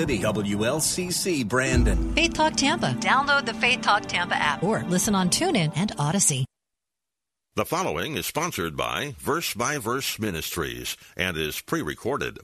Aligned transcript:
City 0.00 0.20
WLCC 0.20 1.48
Brandon. 1.48 2.14
Faith 2.14 2.32
Talk 2.32 2.54
Tampa. 2.54 2.94
Download 3.00 3.44
the 3.44 3.52
Faith 3.54 3.80
Talk 3.80 4.06
Tampa 4.06 4.36
app 4.36 4.62
or 4.62 4.84
listen 4.84 5.12
on 5.12 5.28
TuneIn 5.28 5.72
and 5.74 5.90
Odyssey. 5.98 6.44
The 7.56 7.64
following 7.64 8.16
is 8.16 8.24
sponsored 8.24 8.76
by 8.76 9.16
Verse 9.18 9.54
by 9.54 9.78
Verse 9.78 10.20
Ministries 10.20 10.96
and 11.16 11.36
is 11.36 11.60
pre 11.62 11.82
recorded. 11.82 12.38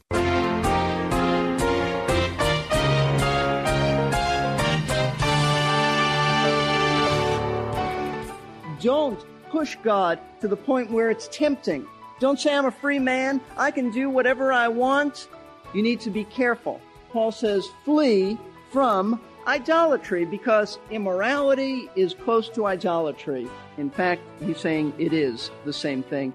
Don't 8.81 9.25
push 9.51 9.77
God 9.85 10.19
to 10.41 10.49
the 10.49 10.57
point 10.57 10.91
where 10.91 11.09
it's 11.09 11.29
tempting. 11.29 11.87
Don't 12.19 12.41
say, 12.41 12.53
I'm 12.53 12.65
a 12.65 12.73
free 12.73 12.99
man. 12.99 13.41
I 13.57 13.71
can 13.71 13.93
do 13.93 14.11
whatever 14.11 14.53
I 14.53 14.67
want. 14.67 15.29
You 15.73 15.85
need 15.85 16.01
to 16.01 16.11
be 16.11 16.25
careful. 16.25 16.81
Paul 17.15 17.31
says, 17.31 17.69
flee 17.85 18.37
from 18.73 19.21
idolatry 19.47 20.25
because 20.25 20.81
immorality 20.91 21.89
is 21.95 22.13
close 22.13 22.49
to 22.49 22.67
idolatry. 22.67 23.49
In 23.79 23.89
fact, 23.89 24.21
he's 24.41 24.59
saying 24.59 24.93
it 24.99 25.13
is 25.13 25.53
the 25.65 25.73
same 25.73 26.03
thing. 26.03 26.33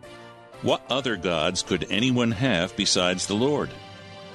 What 0.62 0.82
other 0.90 1.18
gods 1.18 1.64
could 1.64 1.86
anyone 1.90 2.32
have 2.32 2.74
besides 2.78 3.28
the 3.28 3.36
Lord? 3.36 3.70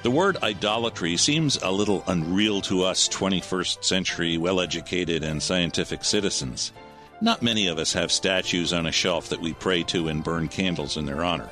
The 0.03 0.11
word 0.11 0.37
idolatry 0.43 1.17
seems 1.17 1.57
a 1.63 1.71
little 1.71 2.03
unreal 2.05 2.61
to 2.61 2.83
us 2.83 3.09
21st 3.09 3.83
century 3.83 4.37
well 4.37 4.61
educated 4.61 5.23
and 5.23 5.41
scientific 5.41 6.03
citizens. 6.03 6.73
Not 7.21 7.41
many 7.41 7.65
of 7.65 7.79
us 7.79 7.91
have 7.93 8.11
statues 8.11 8.71
on 8.71 8.85
a 8.85 8.91
shelf 8.91 9.29
that 9.29 9.41
we 9.41 9.53
pray 9.53 9.81
to 9.85 10.09
and 10.09 10.23
burn 10.23 10.47
candles 10.49 10.95
in 10.95 11.07
their 11.07 11.23
honor. 11.23 11.49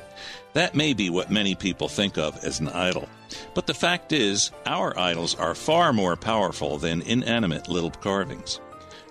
That 0.52 0.76
may 0.76 0.94
be 0.94 1.10
what 1.10 1.32
many 1.32 1.56
people 1.56 1.88
think 1.88 2.16
of 2.16 2.44
as 2.44 2.60
an 2.60 2.68
idol. 2.68 3.08
But 3.54 3.66
the 3.66 3.74
fact 3.74 4.12
is, 4.12 4.50
our 4.66 4.98
idols 4.98 5.34
are 5.34 5.54
far 5.54 5.92
more 5.92 6.16
powerful 6.16 6.78
than 6.78 7.02
inanimate 7.02 7.68
little 7.68 7.90
carvings. 7.90 8.60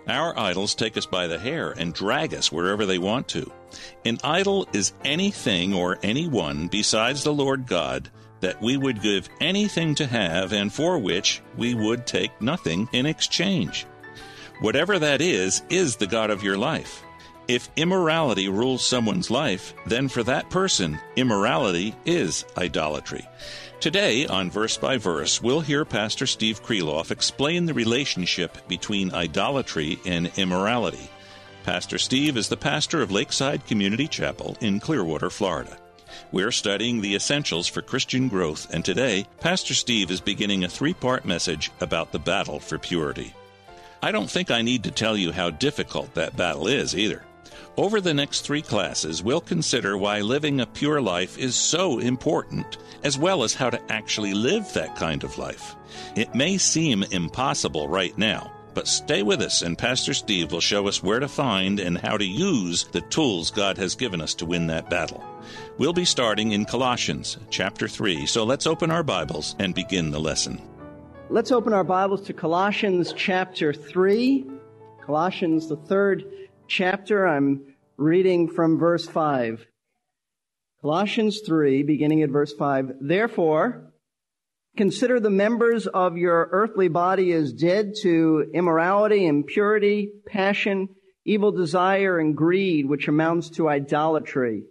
Our 0.08 0.38
idols 0.38 0.76
take 0.76 0.98
us 0.98 1.06
by 1.06 1.28
the 1.28 1.40
hair 1.40 1.72
and 1.72 1.94
drag 1.94 2.34
us 2.34 2.52
wherever 2.52 2.86
they 2.86 2.98
want 2.98 3.28
to. 3.30 3.52
An 4.06 4.18
idol 4.24 4.68
is 4.74 4.94
anything 5.06 5.74
or 5.74 5.98
anyone 6.04 6.68
besides 6.68 7.24
the 7.24 7.34
Lord 7.34 7.68
God 7.68 8.10
that 8.42 8.62
we 8.62 8.76
would 8.76 9.02
give 9.02 9.30
anything 9.40 9.96
to 9.96 10.06
have 10.06 10.52
and 10.52 10.72
for 10.72 11.00
which 11.00 11.42
we 11.58 11.74
would 11.74 12.06
take 12.06 12.42
nothing 12.42 12.90
in 12.92 13.06
exchange. 13.06 13.86
Whatever 14.60 15.00
that 15.00 15.22
is, 15.22 15.64
is 15.70 15.96
the 15.96 16.08
God 16.08 16.30
of 16.30 16.44
your 16.44 16.58
life. 16.58 17.04
If 17.48 17.70
immorality 17.76 18.50
rules 18.50 18.86
someone's 18.86 19.32
life, 19.32 19.74
then 19.86 20.08
for 20.08 20.24
that 20.24 20.50
person, 20.50 21.00
immorality 21.16 21.96
is 22.06 22.46
idolatry. 22.58 23.28
Today, 23.84 24.26
on 24.28 24.50
Verse 24.50 24.78
by 24.78 24.96
Verse, 24.96 25.42
we'll 25.42 25.60
hear 25.60 25.84
Pastor 25.84 26.26
Steve 26.26 26.64
Kreloff 26.64 27.12
explain 27.12 27.66
the 27.66 27.74
relationship 27.74 28.66
between 28.70 29.14
idolatry 29.14 30.00
and 30.06 30.32
immorality. 30.38 31.10
Pastor 31.66 31.98
Steve 31.98 32.38
is 32.38 32.48
the 32.48 32.56
pastor 32.56 33.02
of 33.02 33.12
Lakeside 33.12 33.66
Community 33.66 34.08
Chapel 34.08 34.56
in 34.62 34.80
Clearwater, 34.80 35.30
Florida. 35.30 35.78
We're 36.32 36.54
studying 36.54 37.02
the 37.02 37.14
essentials 37.14 37.68
for 37.68 37.82
Christian 37.82 38.30
growth, 38.30 38.74
and 38.74 38.86
today, 38.86 39.28
Pastor 39.42 39.74
Steve 39.74 40.12
is 40.12 40.22
beginning 40.22 40.64
a 40.64 40.70
three 40.70 40.94
part 40.94 41.26
message 41.26 41.70
about 41.82 42.14
the 42.14 42.20
battle 42.20 42.62
for 42.62 42.78
purity. 42.78 43.34
I 44.02 44.14
don't 44.14 44.32
think 44.32 44.50
I 44.50 44.62
need 44.62 44.86
to 44.86 44.92
tell 44.92 45.18
you 45.18 45.34
how 45.34 45.50
difficult 45.50 46.14
that 46.14 46.38
battle 46.38 46.68
is 46.68 46.96
either. 46.96 47.22
Over 47.76 48.00
the 48.00 48.14
next 48.14 48.42
three 48.42 48.62
classes, 48.62 49.24
we'll 49.24 49.42
consider 49.42 49.98
why 49.98 50.22
living 50.22 50.62
a 50.62 50.68
pure 50.68 51.02
life 51.02 51.40
is 51.40 51.56
so 51.56 51.98
important, 51.98 52.78
as 53.04 53.18
well 53.18 53.42
as 53.42 53.56
how 53.56 53.72
to 53.72 53.92
actually 53.92 54.36
live 54.36 54.72
that 54.74 54.96
kind 54.96 55.24
of 55.24 55.40
life. 55.40 55.76
It 56.16 56.36
may 56.36 56.60
seem 56.60 57.04
impossible 57.10 57.88
right 57.88 58.16
now, 58.16 58.54
but 58.76 58.88
stay 58.88 59.24
with 59.24 59.42
us, 59.42 59.64
and 59.64 59.76
Pastor 59.76 60.14
Steve 60.14 60.52
will 60.52 60.62
show 60.62 60.88
us 60.88 61.02
where 61.02 61.20
to 61.20 61.28
find 61.28 61.80
and 61.80 61.98
how 61.98 62.16
to 62.16 62.24
use 62.24 62.84
the 62.92 63.02
tools 63.02 63.50
God 63.50 63.80
has 63.80 63.96
given 63.96 64.22
us 64.22 64.36
to 64.36 64.46
win 64.46 64.68
that 64.68 64.92
battle. 64.92 65.24
We'll 65.80 65.94
be 65.94 66.06
starting 66.06 66.52
in 66.52 66.66
Colossians 66.66 67.40
chapter 67.50 67.88
3, 67.88 68.28
so 68.28 68.44
let's 68.44 68.68
open 68.68 68.92
our 68.92 69.04
Bibles 69.04 69.56
and 69.58 69.74
begin 69.74 70.12
the 70.12 70.20
lesson. 70.20 70.62
Let's 71.32 71.52
open 71.52 71.74
our 71.74 71.84
Bibles 71.84 72.22
to 72.28 72.34
Colossians 72.34 73.14
chapter 73.18 73.74
3. 73.74 74.46
Colossians, 75.04 75.68
the 75.68 75.76
third 75.76 76.24
chapter. 76.68 77.28
I'm 77.28 77.76
reading 77.98 78.50
from 78.50 78.80
verse 78.80 79.06
5. 79.06 79.66
Colossians 80.82 81.42
3, 81.46 81.84
beginning 81.84 82.22
at 82.24 82.30
verse 82.30 82.54
5. 82.54 82.96
Therefore, 83.00 83.94
consider 84.76 85.20
the 85.20 85.30
members 85.30 85.88
of 85.88 86.18
your 86.18 86.50
earthly 86.52 86.90
body 86.90 87.32
as 87.32 87.54
dead 87.54 87.94
to 88.02 88.50
immorality, 88.54 89.26
impurity, 89.26 90.10
passion, 90.26 90.90
evil 91.26 91.52
desire, 91.52 92.20
and 92.20 92.36
greed, 92.36 92.86
which 92.86 93.08
amounts 93.08 93.50
to 93.52 93.70
idolatry. 93.70 94.64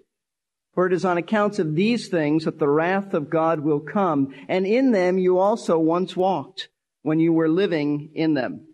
For 0.74 0.86
it 0.86 0.92
is 0.92 1.04
on 1.04 1.18
account 1.18 1.58
of 1.58 1.74
these 1.74 2.08
things 2.08 2.44
that 2.44 2.58
the 2.58 2.68
wrath 2.68 3.14
of 3.14 3.30
God 3.30 3.60
will 3.60 3.80
come, 3.80 4.34
and 4.48 4.66
in 4.66 4.92
them 4.92 5.18
you 5.18 5.38
also 5.38 5.78
once 5.78 6.16
walked 6.16 6.68
when 7.02 7.20
you 7.20 7.32
were 7.32 7.48
living 7.48 8.10
in 8.14 8.34
them. 8.34 8.66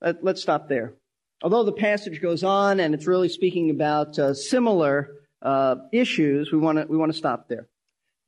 Let, 0.00 0.22
us 0.26 0.42
stop 0.42 0.68
there. 0.68 0.94
Although 1.42 1.64
the 1.64 1.72
passage 1.72 2.22
goes 2.22 2.42
on 2.42 2.80
and 2.80 2.94
it's 2.94 3.06
really 3.06 3.28
speaking 3.28 3.70
about 3.70 4.18
uh, 4.18 4.34
similar 4.34 5.10
uh, 5.42 5.76
issues, 5.92 6.50
we 6.50 6.58
want 6.58 6.78
to 6.78 6.86
we 6.86 6.96
want 6.96 7.12
to 7.12 7.18
stop 7.18 7.48
there. 7.48 7.68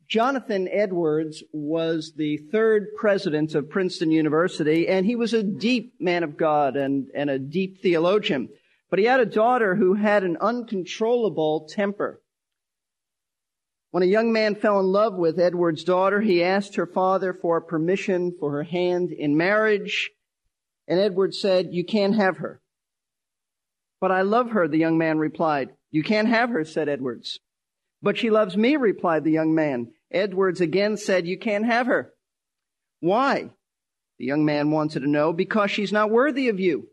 Jonathan 0.09 0.69
Edwards 0.73 1.43
was 1.53 2.15
the 2.17 2.39
third 2.51 2.89
president 2.97 3.55
of 3.55 3.69
Princeton 3.69 4.11
University, 4.11 4.89
and 4.89 5.05
he 5.05 5.17
was 5.17 5.35
a 5.35 5.43
deep 5.43 6.01
man 6.01 6.23
of 6.23 6.39
God 6.39 6.77
and, 6.77 7.09
and 7.15 7.29
a 7.29 7.39
deep 7.39 7.83
theologian. 7.83 8.49
But 8.89 8.99
he 8.99 9.05
had 9.05 9.21
a 9.21 9.27
daughter 9.27 9.75
who 9.75 9.93
had 9.95 10.25
an 10.25 10.39
uncontrollable 10.41 11.69
temper. 11.69 12.23
When 13.91 14.03
a 14.03 14.07
young 14.07 14.33
man 14.33 14.55
fell 14.55 14.81
in 14.81 14.87
love 14.87 15.15
with 15.15 15.39
Edwards' 15.39 15.85
daughter, 15.85 16.23
he 16.23 16.43
asked 16.43 16.77
her 16.77 16.87
father 16.87 17.35
for 17.35 17.61
permission 17.61 18.35
for 18.41 18.53
her 18.53 18.63
hand 18.63 19.13
in 19.13 19.37
marriage, 19.37 20.11
and 20.87 20.99
Edward 20.99 21.35
said, 21.35 21.69
You 21.73 21.85
can't 21.85 22.17
have 22.17 22.39
her. 22.39 22.63
But 24.01 24.13
I 24.13 24.23
love 24.23 24.51
her, 24.51 24.69
the 24.69 24.79
young 24.79 24.99
man 24.99 25.19
replied. 25.19 25.71
You 25.91 26.03
can't 26.03 26.29
have 26.29 26.51
her, 26.51 26.65
said 26.65 26.89
Edwards. 26.89 27.41
But 28.03 28.17
she 28.17 28.31
loves 28.31 28.57
me, 28.57 28.77
replied 28.77 29.25
the 29.25 29.33
young 29.33 29.55
man. 29.55 29.93
Edwards 30.11 30.61
again 30.61 30.97
said, 30.97 31.27
You 31.27 31.39
can't 31.39 31.67
have 31.67 31.87
her. 31.87 32.13
Why? 33.01 33.51
The 34.19 34.25
young 34.25 34.45
man 34.45 34.71
wanted 34.71 35.01
to 35.01 35.09
know, 35.09 35.33
Because 35.33 35.71
she's 35.71 35.93
not 35.93 36.11
worthy 36.11 36.49
of 36.49 36.61
you. 36.61 36.89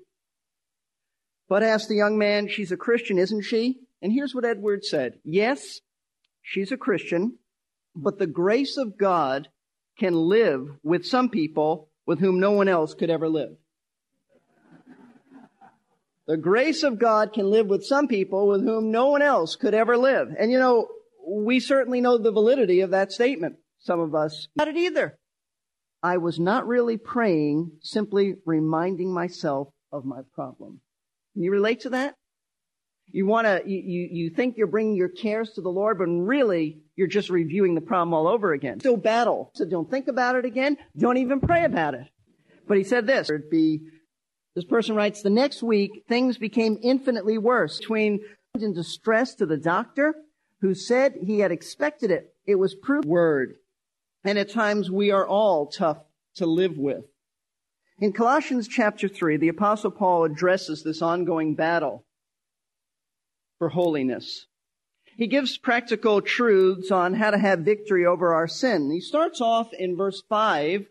But 1.48 1.64
asked 1.64 1.90
the 1.90 1.96
young 1.96 2.18
man, 2.18 2.48
She's 2.48 2.72
a 2.72 2.78
Christian, 2.78 3.20
isn't 3.20 3.44
she? 3.44 3.80
And 4.02 4.12
here's 4.12 4.34
what 4.34 4.46
Edwards 4.46 4.90
said 4.90 5.20
Yes, 5.24 5.82
She's 6.42 6.72
a 6.72 6.78
Christian, 6.78 7.40
but 7.96 8.20
the 8.20 8.28
grace 8.28 8.78
of 8.78 8.98
God 8.98 9.48
can 9.98 10.14
live 10.14 10.68
with 10.84 11.06
some 11.06 11.30
people 11.30 11.90
with 12.06 12.20
whom 12.20 12.40
no 12.40 12.52
one 12.52 12.68
else 12.68 12.94
could 12.94 13.09
ever 13.09 13.28
live. 13.28 13.58
The 16.28 16.38
grace 16.38 16.84
of 16.84 17.00
God 17.00 17.34
can 17.34 17.50
live 17.50 17.68
with 17.68 17.86
some 17.86 18.08
people 18.08 18.48
with 18.48 18.64
whom 18.64 18.92
no 18.92 19.08
one 19.08 19.22
else 19.22 19.56
could 19.56 19.74
ever 19.74 19.98
live. 19.98 20.30
And 20.38 20.52
you 20.52 20.60
know, 20.60 20.88
we 21.28 21.60
certainly 21.60 22.02
know 22.02 22.18
the 22.18 22.32
validity 22.32 22.82
of 22.82 22.92
that 22.92 23.12
statement. 23.12 23.58
Some 23.80 24.00
of 24.00 24.16
us 24.16 24.48
not 24.56 24.68
it 24.68 24.78
either. 24.78 25.18
I 26.02 26.18
was 26.18 26.40
not 26.40 26.68
really 26.68 26.98
praying, 26.98 27.72
simply 27.82 28.36
reminding 28.46 29.14
myself 29.14 29.70
of 29.92 30.06
my 30.06 30.22
problem. 30.34 30.82
Can 31.34 31.44
you 31.44 31.52
relate 31.52 31.82
to 31.82 31.90
that? 31.92 32.16
You 33.08 33.26
want 33.26 33.46
to, 33.46 33.62
you, 33.66 33.78
you, 33.78 34.10
you 34.12 34.30
think 34.30 34.58
you're 34.58 34.68
bringing 34.68 34.96
your 34.96 35.10
cares 35.10 35.52
to 35.52 35.62
the 35.62 35.70
Lord, 35.70 35.98
but 35.98 36.06
really 36.06 36.80
you're 36.96 37.08
just 37.08 37.30
reviewing 37.30 37.76
the 37.76 37.82
problem 37.82 38.14
all 38.14 38.28
over 38.28 38.52
again. 38.54 38.80
Still 38.80 38.98
battle. 38.98 39.52
So 39.54 39.66
don't 39.66 39.90
think 39.90 40.08
about 40.08 40.36
it 40.36 40.46
again. 40.46 40.78
Don't 40.98 41.18
even 41.18 41.40
pray 41.40 41.66
about 41.66 41.94
it. 41.94 42.08
But 42.68 42.78
he 42.78 42.84
said 42.84 43.06
this, 43.06 43.30
it'd 43.30 43.50
be, 43.50 43.82
this 44.55 44.66
person 44.66 44.96
writes, 44.96 45.22
the 45.22 45.29
next 45.29 45.61
week 45.61 46.05
things 46.07 46.37
became 46.37 46.79
infinitely 46.81 47.37
worse 47.37 47.79
between 47.79 48.22
in 48.57 48.73
distress 48.73 49.35
to 49.35 49.46
the 49.46 49.57
doctor 49.57 50.16
who 50.61 50.73
said 50.73 51.16
he 51.22 51.40
had 51.40 51.52
expected 51.52 52.09
it. 52.09 52.34
It 52.47 52.55
was 52.55 52.73
proof 52.73 53.03
word. 53.03 53.55
And 54.23 54.40
at 54.40 54.49
times 54.49 54.90
we 54.90 55.11
are 55.11 55.28
all 55.28 55.67
tough 55.67 55.97
to 56.35 56.46
live 56.46 56.78
with. 56.78 57.03
In 57.99 58.13
Colossians 58.13 58.67
chapter 58.67 59.07
3, 59.07 59.37
the 59.37 59.49
apostle 59.49 59.91
Paul 59.91 60.23
addresses 60.23 60.84
this 60.84 61.02
ongoing 61.02 61.55
battle 61.55 62.05
for 63.57 63.69
holiness. 63.69 64.47
He 65.17 65.28
gives 65.28 65.57
practical 65.57 66.22
truths 66.22 66.91
on 66.91 67.13
how 67.13 67.31
to 67.31 67.37
have 67.37 67.59
victory 67.59 68.05
over 68.05 68.34
our 68.34 68.47
sin. 68.47 68.91
He 68.91 68.99
starts 68.99 69.40
off 69.40 69.73
in 69.73 69.96
verse 69.96 70.23
5 70.28 70.87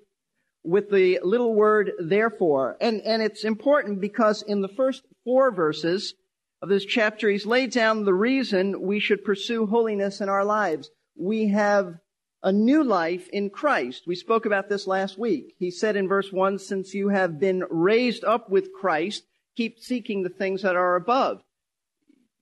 with 0.65 0.91
the 0.91 1.21
little 1.23 1.55
word 1.55 1.93
therefore. 1.99 2.77
And, 2.81 3.03
and 3.03 3.23
it's 3.23 3.45
important 3.45 4.01
because 4.01 4.43
in 4.43 4.63
the 4.63 4.69
first 4.69 5.05
four 5.25 5.53
verses 5.53 6.15
of 6.63 6.69
this 6.71 6.85
chapter, 6.85 7.29
he's 7.29 7.47
laid 7.47 7.71
down 7.71 8.05
the 8.05 8.15
reason 8.15 8.83
we 8.83 8.99
should 8.99 9.25
pursue 9.25 9.67
holiness 9.67 10.21
in 10.21 10.29
our 10.29 10.45
lives. 10.45 10.91
We 11.17 11.49
have 11.49 11.99
a 12.43 12.51
new 12.51 12.83
life 12.83 13.29
in 13.29 13.51
Christ. 13.51 14.05
We 14.07 14.15
spoke 14.15 14.47
about 14.47 14.69
this 14.69 14.87
last 14.87 15.19
week. 15.19 15.55
He 15.59 15.71
said 15.71 15.97
in 15.97 16.09
verse 16.09 16.33
1, 16.33 16.59
since 16.59 16.95
you 16.95 17.09
have 17.11 17.39
been 17.39 17.65
raised 17.71 18.25
up 18.25 18.51
with 18.51 18.73
Christ, 18.73 19.25
keep 19.57 19.79
seeking 19.79 20.23
the 20.23 20.29
things 20.29 20.63
that 20.63 20.77
are 20.77 20.97
above. 20.97 21.43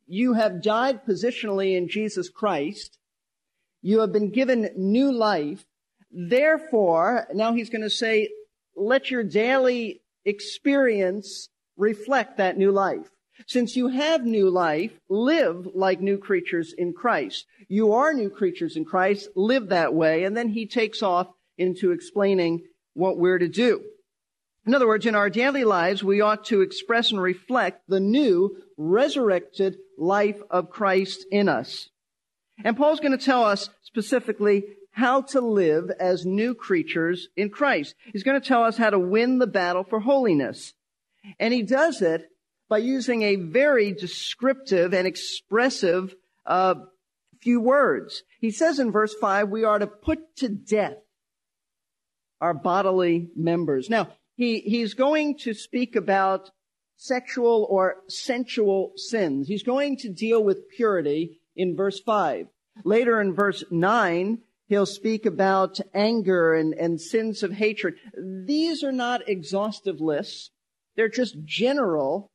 You 0.07 0.35
have 0.35 0.63
died 0.63 1.07
positionally 1.07 1.77
in 1.77 1.89
Jesus 1.89 2.29
Christ. 2.29 2.99
You 3.81 4.01
have 4.01 4.13
been 4.13 4.31
given 4.31 4.71
new 4.77 5.13
life. 5.13 5.65
Therefore, 6.13 7.27
now 7.33 7.55
he's 7.55 7.71
going 7.71 7.83
to 7.83 7.91
say, 7.91 8.29
let 8.77 9.11
your 9.11 9.25
daily 9.25 10.03
experience 10.25 11.49
reflect 11.77 12.37
that 12.37 12.59
new 12.59 12.71
life. 12.71 13.09
Since 13.47 13.77
you 13.77 13.89
have 13.89 14.25
new 14.25 14.51
life, 14.51 14.93
live 15.09 15.69
like 15.75 16.01
new 16.01 16.19
creatures 16.19 16.75
in 16.77 16.93
Christ. 16.93 17.47
You 17.69 17.95
are 17.95 18.13
new 18.13 18.31
creatures 18.31 18.77
in 18.77 18.85
Christ, 18.85 19.31
live 19.35 19.71
that 19.71 19.95
way. 19.95 20.25
And 20.25 20.37
then 20.37 20.51
he 20.51 20.67
takes 20.67 21.03
off 21.03 21.29
into 21.59 21.93
explaining 21.93 22.63
what 22.95 23.19
we're 23.19 23.39
to 23.39 23.49
do. 23.49 23.83
In 24.67 24.75
other 24.75 24.87
words, 24.87 25.07
in 25.07 25.17
our 25.17 25.31
daily 25.31 25.65
lives, 25.65 26.05
we 26.05 26.21
ought 26.21 26.45
to 26.47 26.61
express 26.61 27.11
and 27.11 27.21
reflect 27.21 27.83
the 27.89 27.99
new 27.99 28.59
resurrected 28.77 29.77
life 29.99 30.41
of 30.51 30.71
Christ 30.71 31.25
in 31.33 31.49
us. 31.49 31.89
And 32.65 32.77
Paul's 32.77 33.01
going 33.01 33.17
to 33.17 33.25
tell 33.25 33.45
us 33.45 33.71
specifically 33.83 34.65
how 34.93 35.23
to 35.23 35.41
live 35.41 35.91
as 35.99 36.25
new 36.25 36.55
creatures 36.55 37.29
in 37.37 37.51
Christ. 37.51 37.95
He's 38.13 38.23
going 38.23 38.41
to 38.41 38.47
tell 38.47 38.63
us 38.63 38.77
how 38.77 38.91
to 38.91 38.99
win 38.99 39.39
the 39.39 39.47
battle 39.47 39.85
for 39.85 40.01
holiness. 40.01 40.75
And 41.39 41.53
he 41.53 41.63
does 41.63 42.03
it 42.03 42.29
by 42.69 42.79
using 42.79 43.23
a 43.23 43.37
very 43.37 43.93
descriptive 43.93 44.95
and 44.95 45.07
expressive 45.07 46.15
uh, 46.47 46.75
few 47.41 47.61
words. 47.61 48.23
He 48.41 48.51
says 48.51 48.79
in 48.79 48.93
verse 48.93 49.15
5, 49.21 49.49
we 49.49 49.65
are 49.65 49.79
to 49.79 49.87
put 49.87 50.37
to 50.37 50.49
death 50.49 50.99
our 52.41 52.55
bodily 52.55 53.29
members. 53.37 53.89
Now, 53.89 54.09
he, 54.37 54.61
he's 54.61 54.95
going 54.95 55.39
to 55.39 55.55
speak 55.55 55.97
about 55.97 56.51
sexual 56.97 57.67
or 57.69 57.97
sensual 58.09 58.93
sins. 58.97 59.49
He's 59.49 59.63
going 59.63 59.97
to 59.99 60.09
deal 60.09 60.43
with 60.43 60.69
purity 60.69 61.41
in 61.57 61.77
verse 61.77 62.01
5. 62.01 62.47
Later 62.85 63.21
in 63.21 63.35
verse 63.35 63.65
9, 63.71 64.39
he'll 64.73 64.87
speak 64.87 65.27
about 65.27 65.79
anger 65.93 66.55
and, 66.55 66.73
and 66.73 66.99
sins 66.99 67.43
of 67.43 67.53
hatred. 67.53 67.95
These 68.47 68.83
are 68.83 68.91
not 68.91 69.29
exhaustive 69.29 70.01
lists. 70.01 70.51
They're 70.97 71.11
just 71.11 71.37
general, 71.45 72.31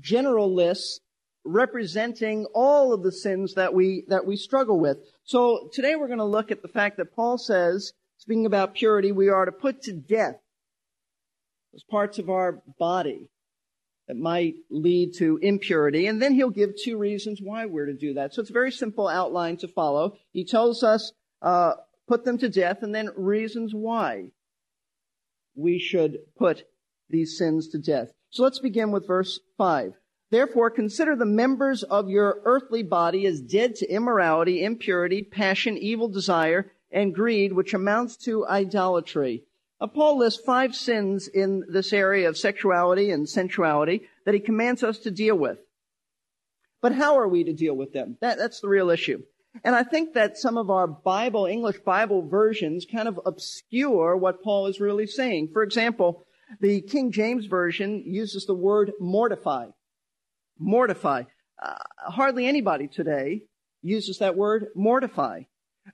general 0.00 0.54
lists 0.54 1.00
representing 1.44 2.46
all 2.54 2.94
of 2.94 3.02
the 3.02 3.12
sins 3.12 3.54
that 3.54 3.74
we, 3.74 4.04
that 4.08 4.24
we 4.24 4.36
struggle 4.36 4.80
with. 4.80 4.96
So 5.24 5.68
today 5.72 5.96
we're 5.96 6.06
going 6.06 6.18
to 6.18 6.24
look 6.24 6.50
at 6.50 6.62
the 6.62 6.68
fact 6.68 6.96
that 6.96 7.14
Paul 7.14 7.36
says, 7.36 7.92
speaking 8.16 8.46
about 8.46 8.74
purity, 8.74 9.12
we 9.12 9.28
are 9.28 9.44
to 9.44 9.52
put 9.52 9.82
to 9.82 9.92
death 9.92 10.36
those 11.72 11.84
parts 11.84 12.18
of 12.18 12.30
our 12.30 12.62
body 12.78 13.28
that 14.06 14.16
might 14.16 14.54
lead 14.70 15.12
to 15.18 15.38
impurity. 15.42 16.06
And 16.06 16.22
then 16.22 16.32
he'll 16.32 16.48
give 16.48 16.70
two 16.82 16.96
reasons 16.96 17.40
why 17.42 17.66
we're 17.66 17.84
to 17.86 17.92
do 17.92 18.14
that. 18.14 18.32
So 18.32 18.40
it's 18.40 18.50
a 18.50 18.54
very 18.54 18.72
simple 18.72 19.08
outline 19.08 19.58
to 19.58 19.68
follow. 19.68 20.16
He 20.32 20.46
tells 20.46 20.82
us, 20.82 21.12
uh, 21.42 21.74
put 22.06 22.24
them 22.24 22.38
to 22.38 22.48
death 22.48 22.82
and 22.82 22.94
then 22.94 23.10
reasons 23.16 23.74
why 23.74 24.30
we 25.54 25.78
should 25.78 26.18
put 26.36 26.64
these 27.10 27.36
sins 27.36 27.68
to 27.68 27.78
death. 27.78 28.12
So 28.30 28.42
let's 28.42 28.58
begin 28.58 28.90
with 28.90 29.06
verse 29.06 29.40
5. 29.56 29.94
Therefore, 30.30 30.70
consider 30.70 31.16
the 31.16 31.24
members 31.24 31.82
of 31.82 32.10
your 32.10 32.40
earthly 32.44 32.82
body 32.82 33.26
as 33.26 33.40
dead 33.40 33.74
to 33.76 33.90
immorality, 33.90 34.62
impurity, 34.62 35.22
passion, 35.22 35.78
evil 35.78 36.08
desire, 36.08 36.70
and 36.90 37.14
greed, 37.14 37.52
which 37.52 37.74
amounts 37.74 38.16
to 38.16 38.46
idolatry. 38.46 39.44
Uh, 39.80 39.86
Paul 39.86 40.18
lists 40.18 40.42
five 40.44 40.74
sins 40.74 41.28
in 41.28 41.64
this 41.68 41.92
area 41.92 42.28
of 42.28 42.36
sexuality 42.36 43.10
and 43.10 43.28
sensuality 43.28 44.02
that 44.24 44.34
he 44.34 44.40
commands 44.40 44.82
us 44.82 44.98
to 45.00 45.10
deal 45.10 45.36
with. 45.36 45.58
But 46.80 46.92
how 46.92 47.18
are 47.18 47.28
we 47.28 47.44
to 47.44 47.52
deal 47.52 47.74
with 47.74 47.92
them? 47.92 48.16
That, 48.20 48.38
that's 48.38 48.60
the 48.60 48.68
real 48.68 48.90
issue. 48.90 49.22
And 49.64 49.74
I 49.74 49.82
think 49.82 50.14
that 50.14 50.38
some 50.38 50.56
of 50.56 50.70
our 50.70 50.86
Bible, 50.86 51.46
English 51.46 51.78
Bible 51.80 52.26
versions 52.26 52.86
kind 52.90 53.08
of 53.08 53.20
obscure 53.26 54.16
what 54.16 54.42
Paul 54.42 54.66
is 54.66 54.80
really 54.80 55.06
saying. 55.06 55.50
For 55.52 55.62
example, 55.62 56.24
the 56.60 56.80
King 56.80 57.12
James 57.12 57.46
Version 57.46 58.02
uses 58.06 58.46
the 58.46 58.54
word 58.54 58.92
mortify. 59.00 59.66
Mortify. 60.58 61.24
Uh, 61.60 61.74
hardly 61.98 62.46
anybody 62.46 62.88
today 62.88 63.42
uses 63.82 64.18
that 64.18 64.36
word 64.36 64.66
mortify. 64.74 65.42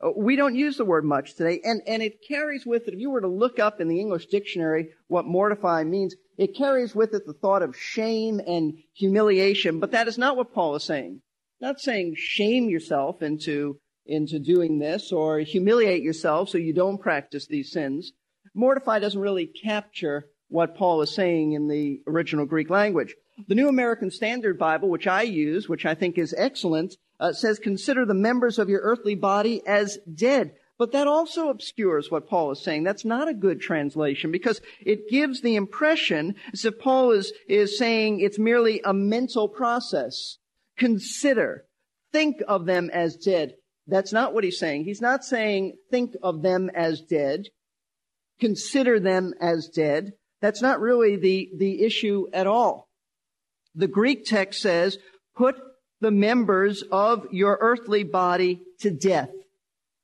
Uh, 0.01 0.11
we 0.17 0.37
don't 0.37 0.55
use 0.55 0.77
the 0.77 0.85
word 0.85 1.05
much 1.05 1.35
today, 1.35 1.61
and, 1.65 1.81
and 1.87 2.03
it 2.03 2.19
carries 2.27 2.67
with 2.67 2.89
it, 2.89 2.95
if 2.95 3.01
you 3.01 3.11
were 3.11 3.21
to 3.21 3.29
look 3.29 3.59
up 3.59 3.81
in 3.81 3.89
the 3.89 4.01
English 4.01 4.27
dictionary 4.27 4.89
what 5.09 5.25
mortify 5.25 5.85
means, 5.85 6.15
it 6.37 6.57
carries 6.57 6.95
with 6.95 7.15
it 7.15 7.27
the 7.27 7.33
thought 7.33 7.63
of 7.63 7.77
shame 7.77 8.41
and 8.47 8.75
humiliation, 8.95 9.81
but 9.81 9.93
that 9.93 10.09
is 10.09 10.19
not 10.19 10.37
what 10.37 10.53
Paul 10.53 10.75
is 10.75 10.83
saying. 10.83 11.21
Not 11.65 11.81
saying 11.81 12.17
shame 12.19 12.69
yourself 12.69 13.23
into, 13.23 13.81
into 14.05 14.39
doing 14.39 14.81
this 14.81 15.11
or 15.11 15.39
humiliate 15.39 16.03
yourself 16.03 16.51
so 16.51 16.59
you 16.59 16.75
don't 16.75 17.01
practice 17.01 17.47
these 17.47 17.73
sins. 17.73 18.13
Mortify 18.53 18.99
doesn't 18.99 19.19
really 19.19 19.47
capture 19.47 20.27
what 20.49 20.77
Paul 20.77 21.01
is 21.01 21.15
saying 21.15 21.53
in 21.53 21.69
the 21.69 22.03
original 22.07 22.45
Greek 22.45 22.69
language. 22.69 23.15
The 23.49 23.55
New 23.55 23.71
American 23.71 24.11
Standard 24.11 24.59
Bible, 24.59 24.91
which 24.91 25.07
I 25.07 25.23
use, 25.23 25.67
which 25.67 25.87
I 25.87 25.95
think 25.95 26.19
is 26.19 26.35
excellent, 26.37 26.99
uh, 27.19 27.33
says, 27.33 27.59
consider 27.59 28.05
the 28.05 28.13
members 28.13 28.59
of 28.59 28.69
your 28.69 28.83
earthly 28.83 29.15
body 29.15 29.67
as 29.67 29.99
dead. 30.15 30.57
But 30.77 30.93
that 30.93 31.07
also 31.07 31.49
obscures 31.49 32.11
what 32.11 32.29
Paul 32.29 32.51
is 32.51 32.63
saying. 32.63 32.83
That's 32.83 33.07
not 33.07 33.27
a 33.27 33.33
good 33.33 33.63
translation 33.63 34.31
because 34.31 34.61
it 34.85 35.09
gives 35.09 35.41
the 35.41 35.57
impression 35.57 36.35
as 36.53 36.67
if 36.67 36.79
Paul 36.79 37.13
is, 37.13 37.33
is 37.49 37.79
saying 37.79 38.21
it's 38.21 38.39
merely 38.39 38.83
a 38.85 38.93
mental 38.93 39.49
process. 39.49 40.37
Consider. 40.79 41.65
Think 42.13 42.43
of 42.47 42.67
them 42.67 42.91
as 42.93 43.17
dead. 43.17 43.55
That's 43.87 44.13
not 44.13 44.33
what 44.33 44.45
he's 44.45 44.59
saying. 44.59 44.85
He's 44.85 45.01
not 45.01 45.25
saying 45.25 45.77
think 45.91 46.15
of 46.23 46.43
them 46.43 46.71
as 46.75 47.01
dead. 47.03 47.49
Consider 48.41 48.99
them 48.99 49.35
as 49.41 49.69
dead. 49.69 50.13
That's 50.41 50.63
not 50.63 50.81
really 50.81 51.17
the, 51.17 51.51
the 51.57 51.83
issue 51.83 52.27
at 52.33 52.47
all. 52.47 52.89
The 53.75 53.89
Greek 53.89 54.25
text 54.25 54.63
says, 54.63 54.99
put 55.37 55.57
the 56.01 56.11
members 56.11 56.83
of 56.91 57.27
your 57.33 57.59
earthly 57.61 58.05
body 58.05 58.61
to 58.81 58.91
death. 58.91 59.31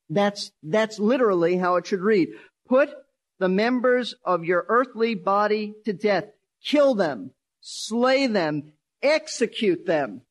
That's, 0.09 0.51
that's 0.63 0.99
literally 0.99 1.57
how 1.57 1.77
it 1.77 1.87
should 1.87 2.01
read. 2.01 2.31
Put 2.69 2.91
the 3.39 3.49
members 3.49 4.15
of 4.25 4.45
your 4.45 4.67
earthly 4.69 5.15
body 5.15 5.75
to 5.85 5.93
death. 5.93 6.25
Kill 6.65 6.95
them. 6.95 7.33
Slay 7.61 8.27
them. 8.27 8.73
Execute 9.03 9.87
them. 9.87 10.23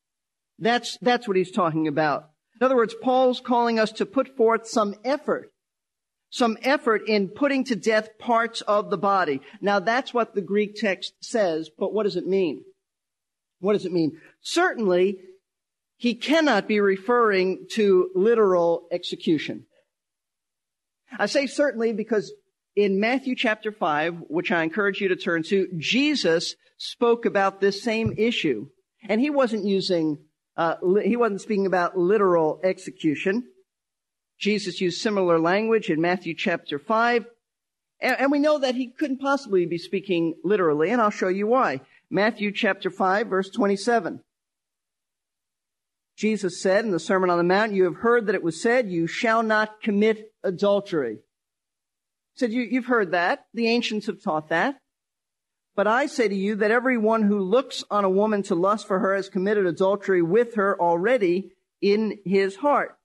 That's, 0.60 0.98
that's 1.02 1.28
what 1.28 1.38
he's 1.38 1.52
talking 1.52 1.88
about. 1.88 2.30
In 2.60 2.66
other 2.66 2.76
words, 2.76 2.96
Paul's 3.02 3.40
calling 3.40 3.80
us 3.80 3.92
to 3.94 4.06
put 4.06 4.36
forth 4.36 4.68
some 4.68 4.96
effort. 5.04 5.52
Some 6.32 6.58
effort 6.62 7.08
in 7.08 7.30
putting 7.30 7.64
to 7.66 7.76
death 7.76 8.20
parts 8.20 8.62
of 8.62 8.90
the 8.90 8.98
body. 8.98 9.42
Now 9.62 9.80
that's 9.80 10.14
what 10.14 10.36
the 10.36 10.42
Greek 10.42 10.76
text 10.76 11.14
says, 11.22 11.70
but 11.76 11.94
what 11.94 12.04
does 12.04 12.18
it 12.18 12.28
mean? 12.28 12.64
What 13.60 13.74
does 13.74 13.86
it 13.86 13.92
mean? 13.92 14.20
Certainly, 14.42 15.18
he 15.98 16.16
cannot 16.16 16.68
be 16.68 16.80
referring 16.80 17.66
to 17.72 18.10
literal 18.16 18.88
execution. 18.92 19.66
I 21.18 21.26
say 21.26 21.48
certainly 21.48 21.94
because 21.94 22.32
in 22.76 23.00
Matthew 23.00 23.36
chapter 23.36 23.72
5, 23.72 24.24
which 24.30 24.52
I 24.52 24.64
encourage 24.64 25.02
you 25.02 25.10
to 25.10 25.16
turn 25.16 25.44
to, 25.44 25.68
Jesus 25.78 26.56
spoke 26.78 27.26
about 27.26 27.60
this 27.60 27.82
same 27.82 28.14
issue. 28.18 28.68
And 29.08 29.20
he 29.20 29.30
wasn't 29.30 29.66
using, 29.66 30.20
uh, 30.60 30.76
he 31.06 31.16
wasn't 31.16 31.40
speaking 31.40 31.66
about 31.66 31.98
literal 31.98 32.60
execution. 32.66 33.46
Jesus 34.38 34.82
used 34.82 35.00
similar 35.00 35.40
language 35.40 35.90
in 35.90 36.02
Matthew 36.02 36.36
chapter 36.36 36.78
5. 36.78 37.26
And, 38.02 38.20
and 38.20 38.32
we 38.32 38.40
know 38.40 38.60
that 38.60 38.76
he 38.76 38.88
couldn't 38.88 39.22
possibly 39.22 39.66
be 39.66 39.78
speaking 39.78 40.36
literally, 40.44 40.90
and 40.90 41.02
I'll 41.02 41.12
show 41.12 41.30
you 41.30 41.48
why. 41.48 41.80
Matthew 42.12 42.52
chapter 42.52 42.90
5, 42.90 43.28
verse 43.28 43.50
27. 43.50 44.20
Jesus 46.18 46.62
said 46.62 46.84
in 46.84 46.92
the 46.92 47.00
Sermon 47.00 47.30
on 47.30 47.38
the 47.38 47.44
Mount, 47.46 47.72
you 47.72 47.86
have 47.86 47.96
heard 47.96 48.26
that 48.26 48.36
it 48.36 48.44
was 48.44 48.62
said, 48.62 48.90
you 48.90 49.08
shall 49.08 49.42
not 49.42 49.82
commit 49.82 50.34
adultery. 50.44 51.20
He 52.34 52.40
said, 52.40 52.52
you, 52.52 52.64
you've 52.64 52.88
heard 52.88 53.12
that. 53.12 53.46
The 53.54 53.70
ancients 53.70 54.08
have 54.08 54.22
taught 54.22 54.50
that. 54.50 54.76
But 55.80 55.88
I 55.88 56.08
say 56.08 56.28
to 56.28 56.36
you 56.36 56.56
that 56.56 56.72
everyone 56.72 57.22
who 57.22 57.40
looks 57.40 57.86
on 57.90 58.04
a 58.04 58.10
woman 58.10 58.44
to 58.44 58.54
lust 58.54 58.86
for 58.86 59.00
her 59.00 59.16
has 59.16 59.30
committed 59.30 59.66
adultery 59.66 60.22
with 60.22 60.56
her 60.56 60.78
already 60.78 61.52
in 61.82 62.20
his 62.26 62.58
heart. 62.58 62.98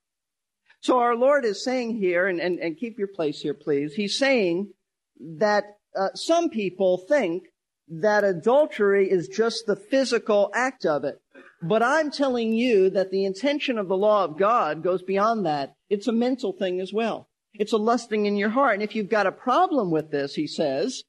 So 0.80 0.98
our 0.98 1.14
Lord 1.14 1.44
is 1.44 1.62
saying 1.62 1.98
here, 1.98 2.26
and, 2.26 2.40
and, 2.40 2.58
and 2.58 2.76
keep 2.76 2.98
your 2.98 3.06
place 3.06 3.42
here, 3.42 3.54
please. 3.54 3.94
He's 3.94 4.18
saying 4.18 4.72
that 5.20 5.76
uh, 5.94 6.14
some 6.14 6.50
people 6.50 6.98
think 6.98 7.44
that 7.86 8.24
adultery 8.24 9.08
is 9.08 9.28
just 9.28 9.66
the 9.68 9.76
physical 9.76 10.50
act 10.52 10.84
of 10.84 11.04
it. 11.04 11.20
But 11.62 11.80
I'm 11.80 12.10
telling 12.10 12.54
you 12.54 12.90
that 12.90 13.12
the 13.12 13.24
intention 13.24 13.78
of 13.78 13.86
the 13.86 13.96
law 13.96 14.24
of 14.24 14.36
God 14.36 14.82
goes 14.82 15.04
beyond 15.04 15.46
that. 15.46 15.76
It's 15.88 16.08
a 16.08 16.12
mental 16.12 16.52
thing 16.52 16.80
as 16.80 16.92
well. 16.92 17.28
It's 17.52 17.72
a 17.72 17.76
lusting 17.76 18.26
in 18.26 18.36
your 18.36 18.50
heart. 18.50 18.74
And 18.74 18.82
if 18.82 18.96
you've 18.96 19.08
got 19.08 19.28
a 19.28 19.30
problem 19.30 19.92
with 19.92 20.10
this, 20.10 20.34
he 20.34 20.48
says, 20.48 21.04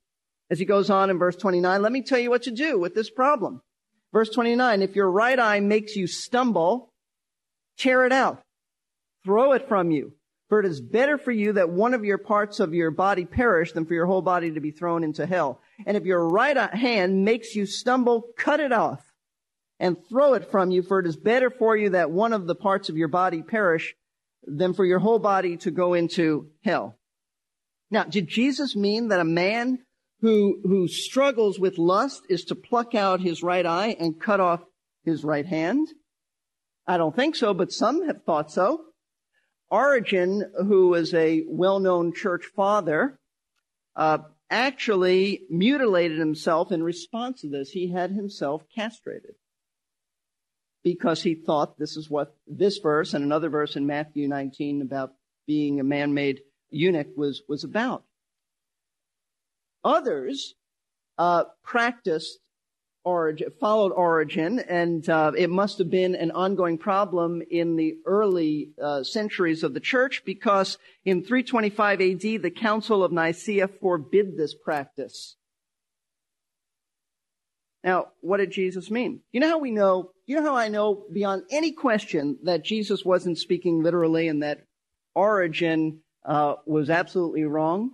as 0.49 0.59
he 0.59 0.65
goes 0.65 0.89
on 0.89 1.09
in 1.09 1.17
verse 1.17 1.35
29, 1.35 1.81
let 1.81 1.91
me 1.91 2.01
tell 2.01 2.19
you 2.19 2.29
what 2.29 2.43
to 2.43 2.51
do 2.51 2.79
with 2.79 2.93
this 2.93 3.09
problem. 3.09 3.61
Verse 4.13 4.29
29, 4.29 4.81
if 4.81 4.95
your 4.95 5.09
right 5.09 5.39
eye 5.39 5.59
makes 5.59 5.95
you 5.95 6.07
stumble, 6.07 6.93
tear 7.77 8.05
it 8.05 8.11
out. 8.11 8.41
Throw 9.25 9.53
it 9.53 9.67
from 9.67 9.91
you. 9.91 10.13
For 10.47 10.59
it 10.59 10.65
is 10.67 10.79
better 10.79 11.17
for 11.17 11.31
you 11.31 11.53
that 11.53 11.71
one 11.71 11.95
of 11.95 12.05
your 12.05 12.19
parts 12.19 12.59
of 12.59 12.73
your 12.73 12.91
body 12.91 13.25
perish 13.25 13.71
than 13.71 13.85
for 13.85 13.95
your 13.95 14.05
whole 14.05 14.21
body 14.21 14.51
to 14.51 14.59
be 14.59 14.69
thrown 14.69 15.03
into 15.03 15.25
hell. 15.25 15.59
And 15.85 15.97
if 15.97 16.05
your 16.05 16.27
right 16.27 16.55
hand 16.55 17.25
makes 17.25 17.55
you 17.55 17.65
stumble, 17.65 18.25
cut 18.37 18.59
it 18.59 18.71
off 18.71 19.03
and 19.79 19.97
throw 20.07 20.35
it 20.35 20.51
from 20.51 20.69
you, 20.69 20.83
for 20.83 20.99
it 20.99 21.07
is 21.07 21.17
better 21.17 21.49
for 21.49 21.75
you 21.75 21.89
that 21.89 22.11
one 22.11 22.31
of 22.31 22.45
the 22.45 22.55
parts 22.55 22.89
of 22.89 22.97
your 22.97 23.07
body 23.07 23.41
perish 23.41 23.95
than 24.43 24.73
for 24.73 24.85
your 24.85 24.99
whole 24.99 25.19
body 25.19 25.57
to 25.57 25.71
go 25.71 25.95
into 25.95 26.51
hell. 26.63 26.95
Now, 27.89 28.03
did 28.03 28.27
Jesus 28.27 28.75
mean 28.75 29.09
that 29.09 29.19
a 29.19 29.25
man 29.25 29.79
who, 30.21 30.59
who 30.63 30.87
struggles 30.87 31.59
with 31.59 31.77
lust 31.77 32.23
is 32.29 32.45
to 32.45 32.55
pluck 32.55 32.95
out 32.95 33.21
his 33.21 33.43
right 33.43 33.65
eye 33.65 33.95
and 33.99 34.19
cut 34.19 34.39
off 34.39 34.61
his 35.03 35.23
right 35.23 35.45
hand? 35.45 35.87
I 36.87 36.97
don't 36.97 37.15
think 37.15 37.35
so, 37.35 37.53
but 37.53 37.71
some 37.71 38.05
have 38.07 38.23
thought 38.23 38.51
so. 38.51 38.85
Origen, 39.69 40.51
who 40.67 40.89
was 40.89 41.13
a 41.13 41.43
well-known 41.47 42.13
church 42.13 42.45
father, 42.55 43.19
uh, 43.95 44.19
actually 44.49 45.41
mutilated 45.49 46.17
himself 46.17 46.71
in 46.71 46.81
response 46.81 47.41
to 47.41 47.49
this. 47.49 47.71
He 47.71 47.91
had 47.91 48.11
himself 48.11 48.63
castrated 48.73 49.35
because 50.81 51.23
he 51.23 51.35
thought 51.35 51.77
this 51.77 51.97
is 51.97 52.09
what 52.09 52.35
this 52.47 52.77
verse 52.77 53.13
and 53.13 53.25
another 53.25 53.49
verse 53.49 53.75
in 53.75 53.85
Matthew 53.85 54.27
19 54.27 54.81
about 54.81 55.13
being 55.47 55.79
a 55.79 55.83
man-made 55.83 56.41
eunuch 56.69 57.07
was, 57.17 57.41
was 57.49 57.63
about. 57.63 58.04
Others 59.85 60.55
uh, 61.17 61.45
practiced 61.63 62.39
Origen, 63.05 63.51
followed 63.59 63.91
Origen, 63.91 64.57
and 64.59 65.07
uh, 65.07 65.31
it 65.37 65.51
must 65.51 65.77
have 65.77 65.91
been 65.91 66.15
an 66.15 66.31
ongoing 66.31 66.79
problem 66.79 67.43
in 67.51 67.75
the 67.75 67.97
early 68.07 68.71
uh, 68.81 69.03
centuries 69.03 69.61
of 69.63 69.75
the 69.75 69.79
church 69.79 70.23
because 70.25 70.79
in 71.05 71.23
325 71.23 72.01
AD, 72.01 72.41
the 72.41 72.49
Council 72.49 73.03
of 73.03 73.11
Nicaea 73.11 73.67
forbid 73.67 74.35
this 74.35 74.55
practice. 74.55 75.35
Now, 77.83 78.07
what 78.21 78.37
did 78.37 78.51
Jesus 78.51 78.89
mean? 78.89 79.21
You 79.31 79.39
know 79.39 79.49
how 79.49 79.59
we 79.59 79.69
know, 79.69 80.09
you 80.25 80.35
know 80.35 80.43
how 80.43 80.55
I 80.55 80.69
know 80.69 81.05
beyond 81.13 81.43
any 81.51 81.71
question 81.71 82.39
that 82.41 82.65
Jesus 82.65 83.05
wasn't 83.05 83.37
speaking 83.37 83.83
literally 83.83 84.27
and 84.27 84.41
that 84.41 84.63
Origen 85.13 85.99
uh, 86.25 86.55
was 86.65 86.89
absolutely 86.89 87.43
wrong? 87.43 87.91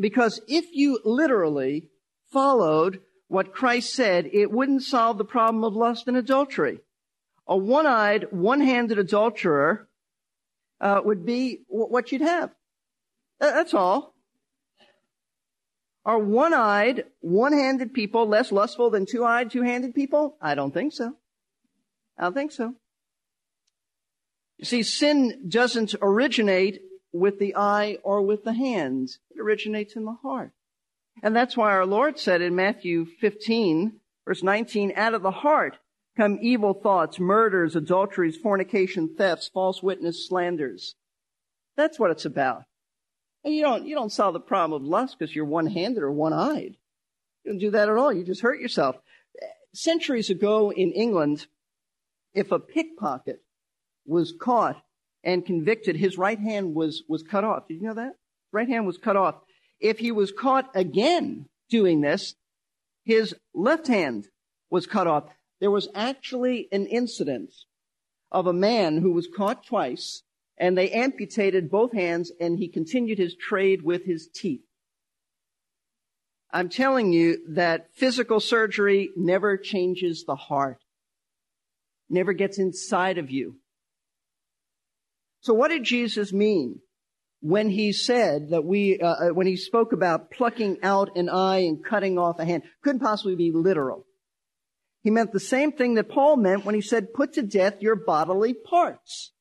Because 0.00 0.40
if 0.48 0.66
you 0.72 0.98
literally 1.04 1.90
followed 2.32 3.00
what 3.28 3.52
Christ 3.52 3.94
said, 3.94 4.30
it 4.32 4.50
wouldn't 4.50 4.82
solve 4.82 5.18
the 5.18 5.24
problem 5.24 5.62
of 5.62 5.76
lust 5.76 6.08
and 6.08 6.16
adultery. 6.16 6.80
A 7.46 7.56
one-eyed, 7.56 8.28
one-handed 8.30 8.98
adulterer 8.98 9.88
uh, 10.80 11.00
would 11.04 11.26
be 11.26 11.60
what 11.68 12.10
you'd 12.10 12.22
have. 12.22 12.50
That's 13.38 13.74
all. 13.74 14.14
Are 16.06 16.18
one-eyed, 16.18 17.04
one-handed 17.20 17.92
people 17.92 18.26
less 18.26 18.50
lustful 18.50 18.90
than 18.90 19.04
two-eyed, 19.04 19.50
two-handed 19.50 19.94
people? 19.94 20.36
I 20.40 20.54
don't 20.54 20.72
think 20.72 20.94
so. 20.94 21.14
I 22.16 22.22
don't 22.22 22.34
think 22.34 22.52
so. 22.52 22.74
You 24.56 24.64
see, 24.64 24.82
sin 24.82 25.44
doesn't 25.48 25.94
originate 26.00 26.80
with 27.12 27.38
the 27.38 27.56
eye 27.56 27.98
or 28.02 28.22
with 28.22 28.44
the 28.44 28.52
hands. 28.52 29.18
It 29.30 29.40
originates 29.40 29.96
in 29.96 30.04
the 30.04 30.16
heart. 30.22 30.52
And 31.22 31.34
that's 31.34 31.56
why 31.56 31.70
our 31.72 31.86
Lord 31.86 32.18
said 32.18 32.40
in 32.40 32.54
Matthew 32.54 33.04
15, 33.04 34.00
verse 34.26 34.42
19, 34.42 34.92
out 34.96 35.14
of 35.14 35.22
the 35.22 35.30
heart 35.30 35.78
come 36.16 36.38
evil 36.40 36.74
thoughts, 36.74 37.18
murders, 37.18 37.76
adulteries, 37.76 38.36
fornication, 38.36 39.14
thefts, 39.16 39.48
false 39.48 39.82
witness, 39.82 40.26
slanders. 40.26 40.94
That's 41.76 41.98
what 41.98 42.10
it's 42.10 42.24
about. 42.24 42.64
And 43.44 43.54
you 43.54 43.62
don't, 43.62 43.86
you 43.86 43.94
don't 43.94 44.12
solve 44.12 44.34
the 44.34 44.40
problem 44.40 44.82
of 44.82 44.86
lust 44.86 45.18
because 45.18 45.34
you're 45.34 45.46
one-handed 45.46 46.02
or 46.02 46.12
one-eyed. 46.12 46.76
You 47.44 47.52
don't 47.52 47.58
do 47.58 47.70
that 47.70 47.88
at 47.88 47.96
all. 47.96 48.12
You 48.12 48.24
just 48.24 48.42
hurt 48.42 48.60
yourself. 48.60 48.96
Centuries 49.72 50.30
ago 50.30 50.70
in 50.70 50.92
England, 50.92 51.46
if 52.34 52.52
a 52.52 52.58
pickpocket 52.58 53.42
was 54.04 54.34
caught 54.38 54.82
and 55.22 55.44
convicted, 55.44 55.96
his 55.96 56.18
right 56.18 56.38
hand 56.38 56.74
was, 56.74 57.02
was 57.08 57.22
cut 57.22 57.44
off. 57.44 57.68
Did 57.68 57.74
you 57.74 57.82
know 57.82 57.94
that? 57.94 58.14
Right 58.52 58.68
hand 58.68 58.86
was 58.86 58.98
cut 58.98 59.16
off. 59.16 59.36
If 59.80 59.98
he 59.98 60.12
was 60.12 60.32
caught 60.32 60.70
again 60.74 61.46
doing 61.68 62.00
this, 62.00 62.34
his 63.04 63.34
left 63.54 63.86
hand 63.86 64.28
was 64.70 64.86
cut 64.86 65.06
off. 65.06 65.24
There 65.60 65.70
was 65.70 65.88
actually 65.94 66.68
an 66.72 66.86
incident 66.86 67.50
of 68.32 68.46
a 68.46 68.52
man 68.52 68.98
who 68.98 69.12
was 69.12 69.28
caught 69.34 69.66
twice 69.66 70.22
and 70.58 70.76
they 70.76 70.90
amputated 70.90 71.70
both 71.70 71.92
hands 71.92 72.30
and 72.40 72.58
he 72.58 72.68
continued 72.68 73.18
his 73.18 73.34
trade 73.34 73.82
with 73.82 74.04
his 74.04 74.28
teeth. 74.32 74.60
I'm 76.52 76.68
telling 76.68 77.12
you 77.12 77.38
that 77.54 77.88
physical 77.94 78.40
surgery 78.40 79.10
never 79.16 79.56
changes 79.56 80.24
the 80.24 80.36
heart, 80.36 80.82
never 82.08 82.32
gets 82.32 82.58
inside 82.58 83.18
of 83.18 83.30
you. 83.30 83.59
So 85.40 85.54
what 85.54 85.68
did 85.68 85.84
Jesus 85.84 86.32
mean 86.32 86.80
when 87.40 87.70
he 87.70 87.92
said 87.92 88.50
that 88.50 88.64
we, 88.64 89.00
uh, 89.00 89.06
uh, 89.06 89.28
when 89.28 89.46
he 89.46 89.56
spoke 89.56 89.92
about 89.92 90.30
plucking 90.30 90.78
out 90.82 91.16
an 91.16 91.28
eye 91.28 91.60
and 91.60 91.84
cutting 91.84 92.18
off 92.18 92.38
a 92.38 92.44
hand? 92.44 92.62
Couldn't 92.82 93.00
possibly 93.00 93.36
be 93.36 93.50
literal. 93.52 94.06
He 95.02 95.10
meant 95.10 95.32
the 95.32 95.40
same 95.40 95.72
thing 95.72 95.94
that 95.94 96.10
Paul 96.10 96.36
meant 96.36 96.66
when 96.66 96.74
he 96.74 96.82
said, 96.82 97.14
put 97.14 97.32
to 97.34 97.42
death 97.42 97.80
your 97.80 97.96
bodily 97.96 98.52
parts. 98.52 99.32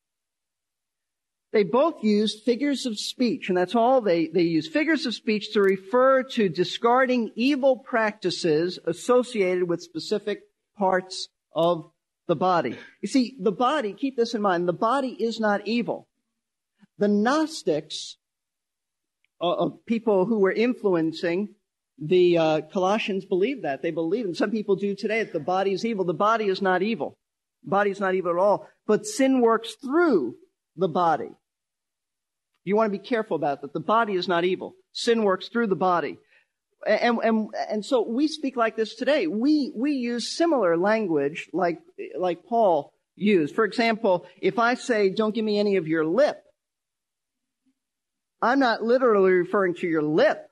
They 1.52 1.64
both 1.64 2.04
used 2.04 2.44
figures 2.44 2.86
of 2.86 3.00
speech, 3.00 3.50
and 3.50 3.58
that's 3.58 3.76
all 3.76 4.02
they, 4.02 4.28
they 4.28 4.44
use. 4.44 4.70
Figures 4.70 5.06
of 5.06 5.16
speech 5.16 5.52
to 5.54 5.62
refer 5.62 6.24
to 6.24 6.48
discarding 6.48 7.32
evil 7.36 7.78
practices 7.78 8.78
associated 8.86 9.68
with 9.68 9.82
specific 9.82 10.42
parts 10.78 11.28
of 11.54 11.92
the 12.30 12.36
body. 12.36 12.78
You 13.02 13.10
see, 13.10 13.36
the 13.38 13.52
body, 13.52 13.92
keep 13.94 14.16
this 14.16 14.34
in 14.34 14.42
mind, 14.42 14.70
the 14.70 14.74
body 14.74 15.10
is 15.10 15.40
not 15.40 15.68
evil. 15.68 16.08
The 16.98 17.10
Gnostics, 17.10 18.16
uh, 19.42 19.54
of 19.54 19.86
people 19.86 20.26
who 20.26 20.40
were 20.40 20.52
influencing 20.52 21.50
the 21.98 22.38
uh, 22.38 22.62
Colossians 22.72 23.26
believed 23.26 23.64
that. 23.64 23.82
They 23.82 23.92
believe, 23.92 24.26
and 24.26 24.38
some 24.38 24.52
people 24.52 24.76
do 24.76 24.96
today, 24.96 25.24
that 25.24 25.34
the 25.34 25.40
body 25.40 25.74
is 25.74 25.84
evil. 25.84 26.06
The 26.06 26.14
body 26.14 26.46
is 26.46 26.62
not 26.62 26.82
evil. 26.82 27.18
The 27.64 27.72
body 27.72 27.92
is 27.92 28.00
not 28.00 28.16
evil 28.16 28.32
at 28.32 28.38
all. 28.38 28.68
But 28.88 29.06
sin 29.06 29.42
works 29.42 29.76
through 29.82 30.36
the 30.78 30.88
body. 30.88 31.32
You 32.64 32.76
want 32.76 32.94
to 32.94 32.98
be 32.98 33.06
careful 33.06 33.36
about 33.36 33.62
that. 33.62 33.74
The 33.74 33.80
body 33.80 34.14
is 34.14 34.28
not 34.28 34.46
evil. 34.46 34.76
Sin 34.94 35.24
works 35.24 35.50
through 35.50 35.68
the 35.68 35.76
body. 35.76 36.20
And, 36.88 37.20
and, 37.24 37.50
and 37.70 37.86
so 37.86 38.08
we 38.08 38.28
speak 38.28 38.56
like 38.56 38.76
this 38.76 38.96
today. 38.96 39.28
We, 39.28 39.72
we 39.76 39.94
use 39.94 40.36
similar 40.36 40.78
language 40.78 41.50
like, 41.52 41.80
like 42.18 42.46
Paul 42.46 42.94
used. 43.16 43.54
For 43.54 43.66
example, 43.66 44.26
if 44.42 44.58
I 44.58 44.76
say, 44.76 45.10
don't 45.10 45.36
give 45.36 45.44
me 45.44 45.60
any 45.60 45.76
of 45.76 45.88
your 45.88 46.06
lip, 46.06 46.42
I'm 48.42 48.60
not 48.60 48.82
literally 48.82 49.32
referring 49.32 49.76
to 49.76 49.88
your 49.88 50.02
lip. 50.02 50.46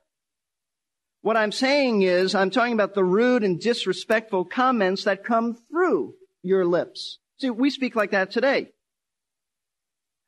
What 1.21 1.37
I'm 1.37 1.51
saying 1.51 2.03
is, 2.03 2.35
I'm 2.35 2.51
talking 2.51 2.73
about 2.73 2.93
the 2.93 3.03
rude 3.03 3.43
and 3.43 3.59
disrespectful 3.59 4.45
comments 4.45 5.05
that 5.05 5.23
come 5.23 5.57
through 5.69 6.13
your 6.43 6.65
lips. 6.65 7.19
See, 7.39 7.49
we 7.49 7.69
speak 7.69 7.95
like 7.95 8.11
that 8.11 8.31
today. 8.31 8.71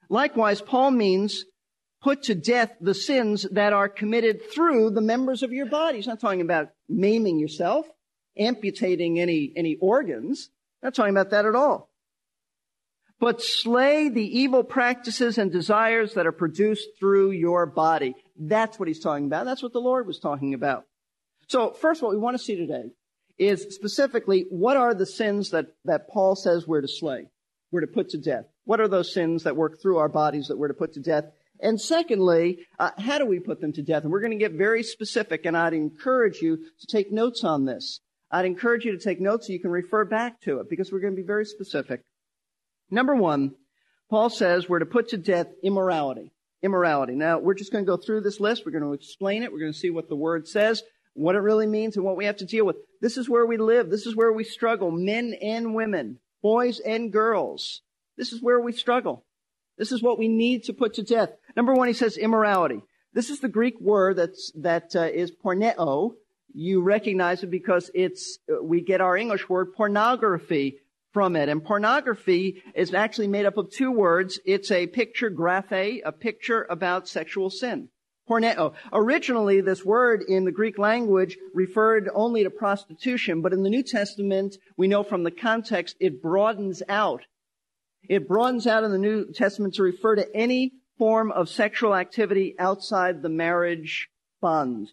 Likewise, 0.09 0.61
Paul 0.61 0.91
means 0.91 1.45
put 2.01 2.23
to 2.23 2.35
death 2.35 2.71
the 2.79 2.93
sins 2.93 3.45
that 3.51 3.73
are 3.73 3.89
committed 3.89 4.51
through 4.51 4.91
the 4.91 5.01
members 5.01 5.43
of 5.43 5.51
your 5.51 5.65
body. 5.65 5.97
He's 5.97 6.07
not 6.07 6.19
talking 6.19 6.41
about 6.41 6.69
maiming 6.87 7.39
yourself, 7.39 7.85
amputating 8.37 9.19
any, 9.19 9.51
any 9.55 9.75
organs. 9.75 10.49
Not 10.81 10.95
talking 10.95 11.13
about 11.13 11.31
that 11.31 11.45
at 11.45 11.55
all. 11.55 11.89
But 13.19 13.41
slay 13.41 14.07
the 14.07 14.39
evil 14.39 14.63
practices 14.63 15.37
and 15.37 15.51
desires 15.51 16.13
that 16.13 16.25
are 16.25 16.31
produced 16.31 16.87
through 16.97 17.31
your 17.31 17.65
body. 17.65 18.15
That's 18.37 18.79
what 18.79 18.87
he's 18.87 19.01
talking 19.01 19.25
about. 19.25 19.45
That's 19.45 19.61
what 19.61 19.73
the 19.73 19.81
Lord 19.81 20.07
was 20.07 20.19
talking 20.19 20.53
about. 20.53 20.85
So 21.49 21.71
first, 21.71 22.01
what 22.01 22.11
we 22.11 22.17
want 22.17 22.37
to 22.37 22.43
see 22.43 22.55
today 22.55 22.91
is 23.37 23.75
specifically 23.75 24.45
what 24.49 24.77
are 24.77 24.93
the 24.93 25.05
sins 25.05 25.49
that, 25.49 25.67
that 25.83 26.07
Paul 26.09 26.35
says 26.35 26.65
we're 26.65 26.81
to 26.81 26.87
slay, 26.87 27.27
we're 27.71 27.81
to 27.81 27.87
put 27.87 28.09
to 28.09 28.17
death. 28.17 28.45
What 28.63 28.79
are 28.79 28.87
those 28.87 29.13
sins 29.13 29.43
that 29.43 29.57
work 29.57 29.81
through 29.81 29.97
our 29.97 30.09
bodies 30.09 30.47
that 30.47 30.57
we're 30.57 30.67
to 30.69 30.73
put 30.73 30.93
to 30.93 31.01
death? 31.01 31.25
And 31.59 31.79
secondly, 31.79 32.59
uh, 32.79 32.91
how 32.97 33.17
do 33.17 33.25
we 33.25 33.39
put 33.39 33.59
them 33.59 33.73
to 33.73 33.81
death? 33.81 34.03
And 34.03 34.11
we're 34.11 34.21
going 34.21 34.31
to 34.31 34.37
get 34.37 34.53
very 34.53 34.81
specific, 34.83 35.45
and 35.45 35.57
I'd 35.57 35.73
encourage 35.73 36.41
you 36.41 36.57
to 36.57 36.87
take 36.87 37.11
notes 37.11 37.43
on 37.43 37.65
this. 37.65 37.99
I'd 38.31 38.45
encourage 38.45 38.85
you 38.85 38.91
to 38.91 39.03
take 39.03 39.19
notes 39.19 39.47
so 39.47 39.53
you 39.53 39.59
can 39.59 39.71
refer 39.71 40.05
back 40.05 40.39
to 40.41 40.59
it 40.59 40.69
because 40.69 40.91
we're 40.91 41.01
going 41.01 41.15
to 41.15 41.21
be 41.21 41.27
very 41.27 41.45
specific. 41.45 42.01
Number 42.89 43.15
one, 43.15 43.55
Paul 44.09 44.29
says 44.29 44.69
we're 44.69 44.79
to 44.79 44.85
put 44.85 45.09
to 45.09 45.17
death 45.17 45.47
immorality. 45.63 46.31
Immorality. 46.61 47.15
Now, 47.15 47.39
we're 47.39 47.53
just 47.53 47.71
going 47.71 47.85
to 47.85 47.89
go 47.89 47.97
through 47.97 48.21
this 48.21 48.39
list. 48.39 48.65
We're 48.65 48.71
going 48.71 48.83
to 48.83 48.93
explain 48.93 49.43
it. 49.43 49.51
We're 49.51 49.59
going 49.59 49.73
to 49.73 49.77
see 49.77 49.89
what 49.89 50.09
the 50.09 50.15
word 50.15 50.47
says, 50.47 50.83
what 51.13 51.35
it 51.35 51.39
really 51.39 51.67
means, 51.67 51.95
and 51.95 52.05
what 52.05 52.17
we 52.17 52.25
have 52.25 52.37
to 52.37 52.45
deal 52.45 52.65
with. 52.65 52.77
This 53.01 53.17
is 53.17 53.29
where 53.29 53.45
we 53.45 53.57
live. 53.57 53.89
This 53.89 54.05
is 54.05 54.15
where 54.15 54.31
we 54.31 54.43
struggle. 54.43 54.91
Men 54.91 55.35
and 55.41 55.73
women, 55.73 56.19
boys 56.41 56.79
and 56.79 57.11
girls. 57.11 57.81
This 58.17 58.33
is 58.33 58.41
where 58.41 58.59
we 58.59 58.73
struggle. 58.73 59.25
This 59.77 59.93
is 59.93 60.03
what 60.03 60.19
we 60.19 60.27
need 60.27 60.65
to 60.65 60.73
put 60.73 60.95
to 60.95 61.03
death. 61.03 61.29
Number 61.59 61.73
one, 61.73 61.89
he 61.89 61.93
says 61.93 62.15
immorality. 62.15 62.81
This 63.11 63.29
is 63.29 63.41
the 63.41 63.49
Greek 63.49 63.81
word 63.81 64.15
that's, 64.15 64.49
that 64.61 64.95
uh, 64.95 65.01
is 65.01 65.29
porneo. 65.29 66.13
You 66.53 66.81
recognize 66.81 67.43
it 67.43 67.51
because 67.51 67.91
it's, 67.93 68.39
uh, 68.49 68.63
we 68.63 68.79
get 68.79 69.01
our 69.01 69.17
English 69.17 69.49
word 69.49 69.73
pornography 69.73 70.77
from 71.11 71.35
it. 71.35 71.49
And 71.49 71.61
pornography 71.61 72.63
is 72.73 72.93
actually 72.93 73.27
made 73.27 73.45
up 73.45 73.57
of 73.57 73.71
two 73.71 73.91
words. 73.91 74.39
It's 74.45 74.71
a 74.71 74.87
picture 74.87 75.29
graphe, 75.29 75.99
a 76.05 76.13
picture 76.13 76.65
about 76.69 77.09
sexual 77.09 77.49
sin. 77.49 77.89
Porneo. 78.29 78.71
Originally, 78.93 79.59
this 79.59 79.83
word 79.83 80.23
in 80.25 80.45
the 80.45 80.53
Greek 80.53 80.77
language 80.77 81.37
referred 81.53 82.09
only 82.13 82.45
to 82.45 82.49
prostitution, 82.49 83.41
but 83.41 83.51
in 83.51 83.63
the 83.63 83.69
New 83.69 83.83
Testament, 83.83 84.55
we 84.77 84.87
know 84.87 85.03
from 85.03 85.23
the 85.23 85.31
context, 85.31 85.97
it 85.99 86.21
broadens 86.21 86.81
out 86.87 87.25
it 88.07 88.27
broadens 88.27 88.65
out 88.65 88.83
in 88.83 88.91
the 88.91 88.97
New 88.97 89.31
Testament 89.33 89.73
to 89.75 89.83
refer 89.83 90.15
to 90.15 90.35
any 90.35 90.73
form 90.99 91.31
of 91.31 91.49
sexual 91.49 91.95
activity 91.95 92.55
outside 92.59 93.23
the 93.23 93.29
marriage 93.29 94.09
bond. 94.41 94.91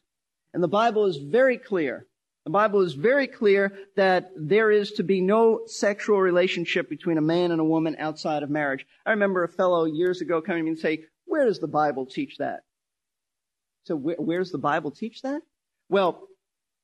And 0.55 0.63
the 0.63 0.69
Bible 0.69 1.05
is 1.05 1.19
very 1.19 1.59
clear. 1.59 2.07
The 2.45 2.51
Bible 2.51 2.83
is 2.83 2.95
very 2.95 3.27
clear 3.27 3.77
that 3.97 4.31
there 4.37 4.71
is 4.71 4.93
to 4.93 5.03
be 5.03 5.21
no 5.21 5.63
sexual 5.67 6.21
relationship 6.21 6.89
between 6.89 7.19
a 7.19 7.21
man 7.23 7.51
and 7.51 7.61
a 7.61 7.65
woman 7.65 7.97
outside 7.99 8.45
of 8.45 8.51
marriage. 8.51 8.87
I 9.05 9.11
remember 9.11 9.43
a 9.43 9.49
fellow 9.49 9.85
years 9.85 10.21
ago 10.21 10.41
coming 10.41 10.63
to 10.63 10.65
me 10.65 10.71
and 10.71 10.79
say, 10.79 11.05
where 11.25 11.45
does 11.45 11.59
the 11.59 11.67
Bible 11.67 12.07
teach 12.07 12.39
that? 12.39 12.61
So 13.85 13.97
where, 13.97 14.39
does 14.39 14.53
the 14.53 14.59
Bible 14.59 14.93
teach 14.93 15.23
that? 15.23 15.43
Well, 15.89 16.23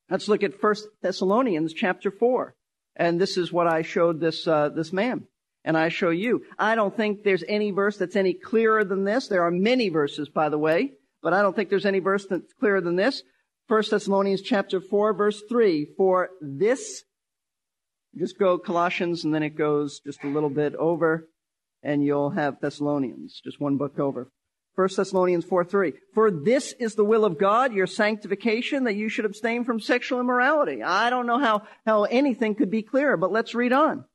let's 0.09 0.27
look 0.27 0.43
at 0.43 0.61
1 0.61 0.75
Thessalonians 1.01 1.73
chapter 1.73 2.11
4. 2.11 2.55
And 2.97 3.19
this 3.19 3.37
is 3.37 3.51
what 3.51 3.67
I 3.67 3.81
showed 3.81 4.19
this, 4.19 4.45
uh, 4.47 4.69
this 4.69 4.93
man 4.93 5.27
and 5.63 5.77
I 5.77 5.89
show 5.89 6.09
you. 6.09 6.43
I 6.57 6.75
don't 6.75 6.95
think 6.95 7.23
there's 7.23 7.43
any 7.47 7.71
verse 7.71 7.97
that's 7.97 8.15
any 8.15 8.33
clearer 8.33 8.83
than 8.83 9.03
this. 9.03 9.27
There 9.27 9.43
are 9.43 9.51
many 9.51 9.89
verses, 9.89 10.29
by 10.29 10.49
the 10.49 10.57
way, 10.57 10.91
but 11.21 11.33
I 11.33 11.41
don't 11.41 11.55
think 11.55 11.69
there's 11.69 11.85
any 11.85 11.99
verse 11.99 12.25
that's 12.25 12.53
clearer 12.59 12.81
than 12.81 12.95
this. 12.95 13.23
1 13.67 13.83
Thessalonians 13.89 14.41
chapter 14.41 14.81
4 14.81 15.13
verse 15.13 15.41
3. 15.47 15.87
For 15.97 16.29
this, 16.41 17.03
just 18.17 18.37
go 18.37 18.57
Colossians 18.57 19.23
and 19.23 19.33
then 19.33 19.43
it 19.43 19.57
goes 19.57 20.01
just 20.05 20.23
a 20.23 20.27
little 20.29 20.49
bit 20.49 20.75
over 20.75 21.27
and 21.81 22.03
you'll 22.03 22.31
have 22.31 22.59
Thessalonians, 22.61 23.41
just 23.43 23.59
one 23.59 23.77
book 23.77 23.99
over. 23.99 24.29
1 24.75 24.89
Thessalonians 24.95 25.45
4 25.45 25.65
3. 25.65 25.93
For 26.13 26.31
this 26.31 26.73
is 26.79 26.95
the 26.95 27.05
will 27.05 27.25
of 27.25 27.37
God, 27.37 27.73
your 27.73 27.87
sanctification, 27.87 28.85
that 28.85 28.95
you 28.95 29.07
should 29.07 29.25
abstain 29.25 29.63
from 29.63 29.79
sexual 29.79 30.19
immorality. 30.19 30.81
I 30.81 31.09
don't 31.09 31.27
know 31.27 31.39
how, 31.39 31.63
how 31.85 32.03
anything 32.05 32.55
could 32.55 32.71
be 32.71 32.81
clearer, 32.81 33.15
but 33.15 33.31
let's 33.31 33.53
read 33.53 33.71
on. 33.71 34.05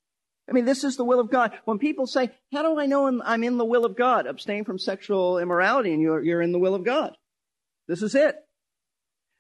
I 0.49 0.53
mean, 0.53 0.65
this 0.65 0.83
is 0.83 0.97
the 0.97 1.05
will 1.05 1.21
of 1.21 1.31
God. 1.31 1.53
When 1.65 1.79
people 1.79 2.07
say, 2.07 2.31
how 2.53 2.63
do 2.63 2.81
I 2.81 2.87
know 2.87 3.07
I'm 3.23 3.45
in 3.45 3.59
the 3.59 3.65
will 3.65 3.85
of 3.85 3.97
God? 3.97 4.27
Abstain 4.27 4.65
from 4.65 4.79
sexual 4.79 5.39
immorality 5.39 5.93
and 5.93 6.01
you're, 6.01 6.23
you're 6.23 6.41
in 6.41 6.53
the 6.53 6.59
will 6.59 6.75
of 6.75 6.85
God. 6.85 7.17
This 7.87 8.03
is 8.03 8.15
it. 8.15 8.37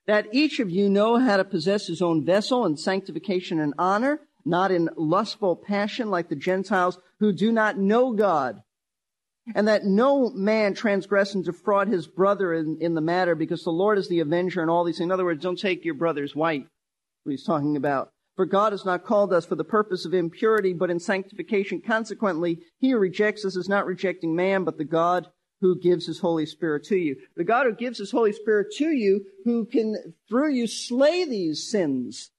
That 0.06 0.26
each 0.32 0.58
of 0.58 0.70
you 0.70 0.88
know 0.88 1.18
how 1.18 1.38
to 1.38 1.44
possess 1.44 1.86
his 1.86 2.02
own 2.02 2.24
vessel 2.24 2.66
in 2.66 2.76
sanctification 2.76 3.58
and 3.60 3.74
honor, 3.78 4.20
not 4.44 4.70
in 4.70 4.90
lustful 4.96 5.56
passion 5.56 6.10
like 6.10 6.28
the 6.28 6.36
Gentiles 6.36 6.98
who 7.20 7.32
do 7.32 7.52
not 7.52 7.78
know 7.78 8.12
God. 8.12 8.62
And 9.54 9.68
that 9.68 9.84
no 9.84 10.30
man 10.30 10.74
transgress 10.74 11.34
and 11.34 11.42
defraud 11.42 11.88
his 11.88 12.06
brother 12.06 12.52
in, 12.52 12.78
in 12.80 12.94
the 12.94 13.00
matter 13.00 13.34
because 13.34 13.64
the 13.64 13.70
Lord 13.70 13.96
is 13.96 14.08
the 14.08 14.20
avenger 14.20 14.60
and 14.60 14.70
all 14.70 14.84
these 14.84 14.98
things. 14.98 15.06
In 15.06 15.12
other 15.12 15.24
words, 15.24 15.42
don't 15.42 15.58
take 15.58 15.86
your 15.86 15.94
brother's 15.94 16.36
wife. 16.36 16.66
He's 17.26 17.44
talking 17.44 17.76
about. 17.76 18.12
For 18.38 18.46
God 18.46 18.70
has 18.70 18.84
not 18.84 19.04
called 19.04 19.32
us 19.32 19.44
for 19.44 19.56
the 19.56 19.64
purpose 19.64 20.04
of 20.04 20.14
impurity, 20.14 20.72
but 20.72 20.90
in 20.90 21.00
sanctification. 21.00 21.80
Consequently, 21.80 22.60
he 22.78 22.90
who 22.90 22.98
rejects 22.98 23.44
us 23.44 23.56
is 23.56 23.68
not 23.68 23.84
rejecting 23.84 24.36
man, 24.36 24.62
but 24.62 24.78
the 24.78 24.84
God 24.84 25.26
who 25.60 25.76
gives 25.76 26.06
his 26.06 26.20
Holy 26.20 26.46
Spirit 26.46 26.84
to 26.84 26.96
you. 26.96 27.16
The 27.36 27.42
God 27.42 27.66
who 27.66 27.74
gives 27.74 27.98
his 27.98 28.12
Holy 28.12 28.32
Spirit 28.32 28.68
to 28.76 28.90
you, 28.90 29.24
who 29.44 29.64
can, 29.64 30.14
through 30.28 30.52
you, 30.52 30.68
slay 30.68 31.24
these 31.24 31.68
sins. 31.68 32.30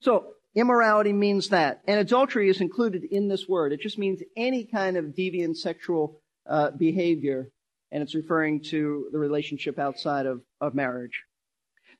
So, 0.00 0.28
immorality 0.54 1.12
means 1.12 1.50
that. 1.50 1.82
And 1.86 2.00
adultery 2.00 2.48
is 2.48 2.62
included 2.62 3.04
in 3.04 3.28
this 3.28 3.46
word. 3.46 3.74
It 3.74 3.82
just 3.82 3.98
means 3.98 4.22
any 4.34 4.64
kind 4.64 4.96
of 4.96 5.14
deviant 5.14 5.56
sexual 5.58 6.22
uh, 6.48 6.70
behavior. 6.70 7.50
And 7.92 8.02
it's 8.02 8.14
referring 8.14 8.62
to 8.70 9.10
the 9.12 9.18
relationship 9.18 9.78
outside 9.78 10.24
of, 10.24 10.40
of 10.58 10.74
marriage. 10.74 11.24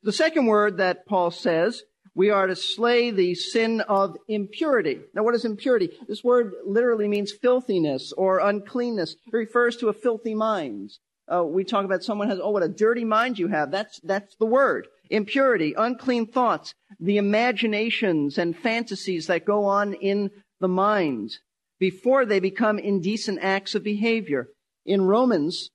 The 0.01 0.11
second 0.11 0.47
word 0.47 0.77
that 0.77 1.05
Paul 1.05 1.29
says 1.29 1.83
we 2.19 2.31
are 2.31 2.47
to 2.47 2.55
slay 2.55 3.11
the 3.11 3.33
sin 3.33 3.79
of 3.79 4.17
impurity. 4.27 4.99
Now, 5.13 5.23
what 5.23 5.35
is 5.35 5.45
impurity? 5.45 5.89
This 6.05 6.21
word 6.21 6.51
literally 6.65 7.07
means 7.07 7.31
filthiness 7.31 8.11
or 8.11 8.39
uncleanness. 8.39 9.15
It 9.25 9.37
refers 9.37 9.77
to 9.77 9.87
a 9.87 9.93
filthy 9.93 10.35
mind. 10.35 10.91
Uh, 11.33 11.45
we 11.45 11.63
talk 11.63 11.85
about 11.85 12.03
someone 12.03 12.27
has, 12.27 12.37
oh, 12.43 12.49
what 12.49 12.61
a 12.61 12.67
dirty 12.67 13.05
mind 13.05 13.39
you 13.39 13.47
have. 13.47 13.71
That's, 13.71 14.01
that's 14.03 14.35
the 14.35 14.45
word. 14.45 14.89
Impurity, 15.09 15.73
unclean 15.77 16.27
thoughts, 16.27 16.73
the 16.99 17.15
imaginations 17.15 18.37
and 18.37 18.53
fantasies 18.53 19.27
that 19.27 19.45
go 19.45 19.63
on 19.63 19.93
in 19.93 20.29
the 20.59 20.67
mind 20.67 21.37
before 21.79 22.25
they 22.25 22.41
become 22.41 22.77
indecent 22.79 23.39
acts 23.41 23.75
of 23.75 23.83
behavior. 23.85 24.49
In 24.85 25.03
Romans, 25.03 25.69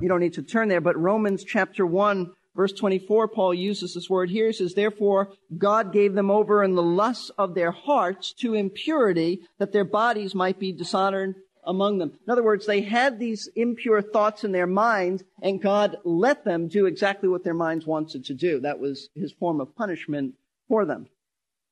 you 0.00 0.08
don't 0.08 0.20
need 0.20 0.32
to 0.32 0.42
turn 0.42 0.68
there, 0.68 0.80
but 0.80 0.96
Romans 0.96 1.44
chapter 1.44 1.84
1 1.84 2.32
Verse 2.54 2.72
24, 2.72 3.28
Paul 3.28 3.54
uses 3.54 3.94
this 3.94 4.10
word 4.10 4.28
here. 4.28 4.48
He 4.48 4.52
says, 4.52 4.74
Therefore, 4.74 5.32
God 5.56 5.92
gave 5.92 6.14
them 6.14 6.30
over 6.30 6.62
in 6.62 6.74
the 6.74 6.82
lusts 6.82 7.30
of 7.38 7.54
their 7.54 7.70
hearts 7.70 8.32
to 8.40 8.54
impurity, 8.54 9.40
that 9.58 9.72
their 9.72 9.84
bodies 9.84 10.34
might 10.34 10.58
be 10.58 10.70
dishonored 10.70 11.36
among 11.64 11.98
them. 11.98 12.12
In 12.26 12.30
other 12.30 12.42
words, 12.42 12.66
they 12.66 12.82
had 12.82 13.18
these 13.18 13.48
impure 13.56 14.02
thoughts 14.02 14.44
in 14.44 14.52
their 14.52 14.66
minds, 14.66 15.22
and 15.40 15.62
God 15.62 15.96
let 16.04 16.44
them 16.44 16.68
do 16.68 16.86
exactly 16.86 17.28
what 17.28 17.44
their 17.44 17.54
minds 17.54 17.86
wanted 17.86 18.24
to 18.26 18.34
do. 18.34 18.60
That 18.60 18.78
was 18.80 19.08
his 19.14 19.32
form 19.32 19.60
of 19.60 19.74
punishment 19.74 20.34
for 20.68 20.84
them. 20.84 21.06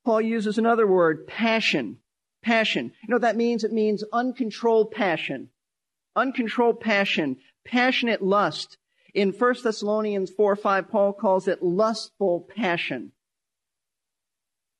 Paul 0.04 0.22
uses 0.22 0.56
another 0.56 0.86
word, 0.86 1.26
passion. 1.26 1.98
Passion. 2.42 2.92
You 3.02 3.08
know 3.08 3.16
what 3.16 3.22
that 3.22 3.36
means? 3.36 3.64
It 3.64 3.72
means 3.72 4.02
uncontrolled 4.12 4.92
passion. 4.92 5.50
Uncontrolled 6.16 6.80
passion. 6.80 7.36
Passionate 7.66 8.22
lust 8.22 8.78
in 9.14 9.32
1 9.32 9.54
Thessalonians 9.62 10.30
4 10.30 10.56
5, 10.56 10.90
Paul 10.90 11.12
calls 11.12 11.48
it 11.48 11.62
lustful 11.62 12.48
passion. 12.54 13.12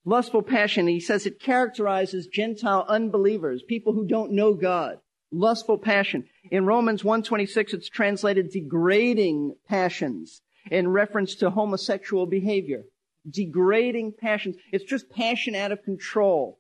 Lustful 0.04 0.42
passion, 0.42 0.86
he 0.86 1.00
says 1.00 1.26
it 1.26 1.40
characterizes 1.40 2.26
Gentile 2.26 2.86
unbelievers, 2.88 3.62
people 3.68 3.92
who 3.92 4.06
don't 4.06 4.32
know 4.32 4.54
God. 4.54 4.98
Lustful 5.30 5.78
passion. 5.78 6.24
In 6.50 6.66
Romans 6.66 7.02
1.26, 7.02 7.74
it's 7.74 7.88
translated 7.88 8.50
degrading 8.50 9.54
passions 9.68 10.42
in 10.70 10.88
reference 10.88 11.36
to 11.36 11.50
homosexual 11.50 12.26
behavior. 12.26 12.84
Degrading 13.28 14.14
passions. 14.18 14.56
It's 14.72 14.84
just 14.84 15.10
passion 15.10 15.54
out 15.54 15.70
of 15.70 15.84
control. 15.84 16.58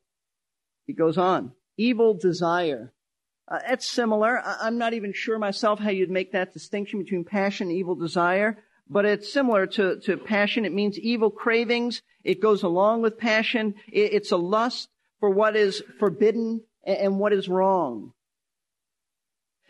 He 0.86 0.92
goes 0.92 1.18
on. 1.18 1.52
Evil 1.76 2.14
desire. 2.14 2.92
Uh, 3.50 3.58
it's 3.68 3.90
similar. 3.90 4.38
I- 4.38 4.68
am 4.68 4.78
not 4.78 4.94
even 4.94 5.12
sure 5.12 5.38
myself 5.38 5.80
how 5.80 5.90
you'd 5.90 6.10
make 6.10 6.32
that 6.32 6.52
distinction 6.52 7.02
between 7.02 7.24
passion 7.24 7.68
and 7.68 7.76
evil 7.76 7.96
desire, 7.96 8.62
but 8.88 9.04
it's 9.04 9.32
similar 9.32 9.66
to, 9.66 9.98
to 10.00 10.16
passion. 10.16 10.64
It 10.64 10.72
means 10.72 10.98
evil 10.98 11.30
cravings. 11.30 12.02
It 12.22 12.40
goes 12.40 12.62
along 12.62 13.02
with 13.02 13.18
passion. 13.18 13.74
It, 13.92 14.12
it's 14.14 14.30
a 14.30 14.36
lust 14.36 14.88
for 15.18 15.30
what 15.30 15.56
is 15.56 15.82
forbidden 15.98 16.62
and, 16.84 16.98
and 16.98 17.18
what 17.18 17.32
is 17.32 17.48
wrong. 17.48 18.12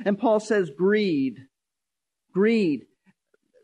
And 0.04 0.18
Paul 0.18 0.40
says 0.40 0.70
greed. 0.70 1.38
Greed. 2.32 2.82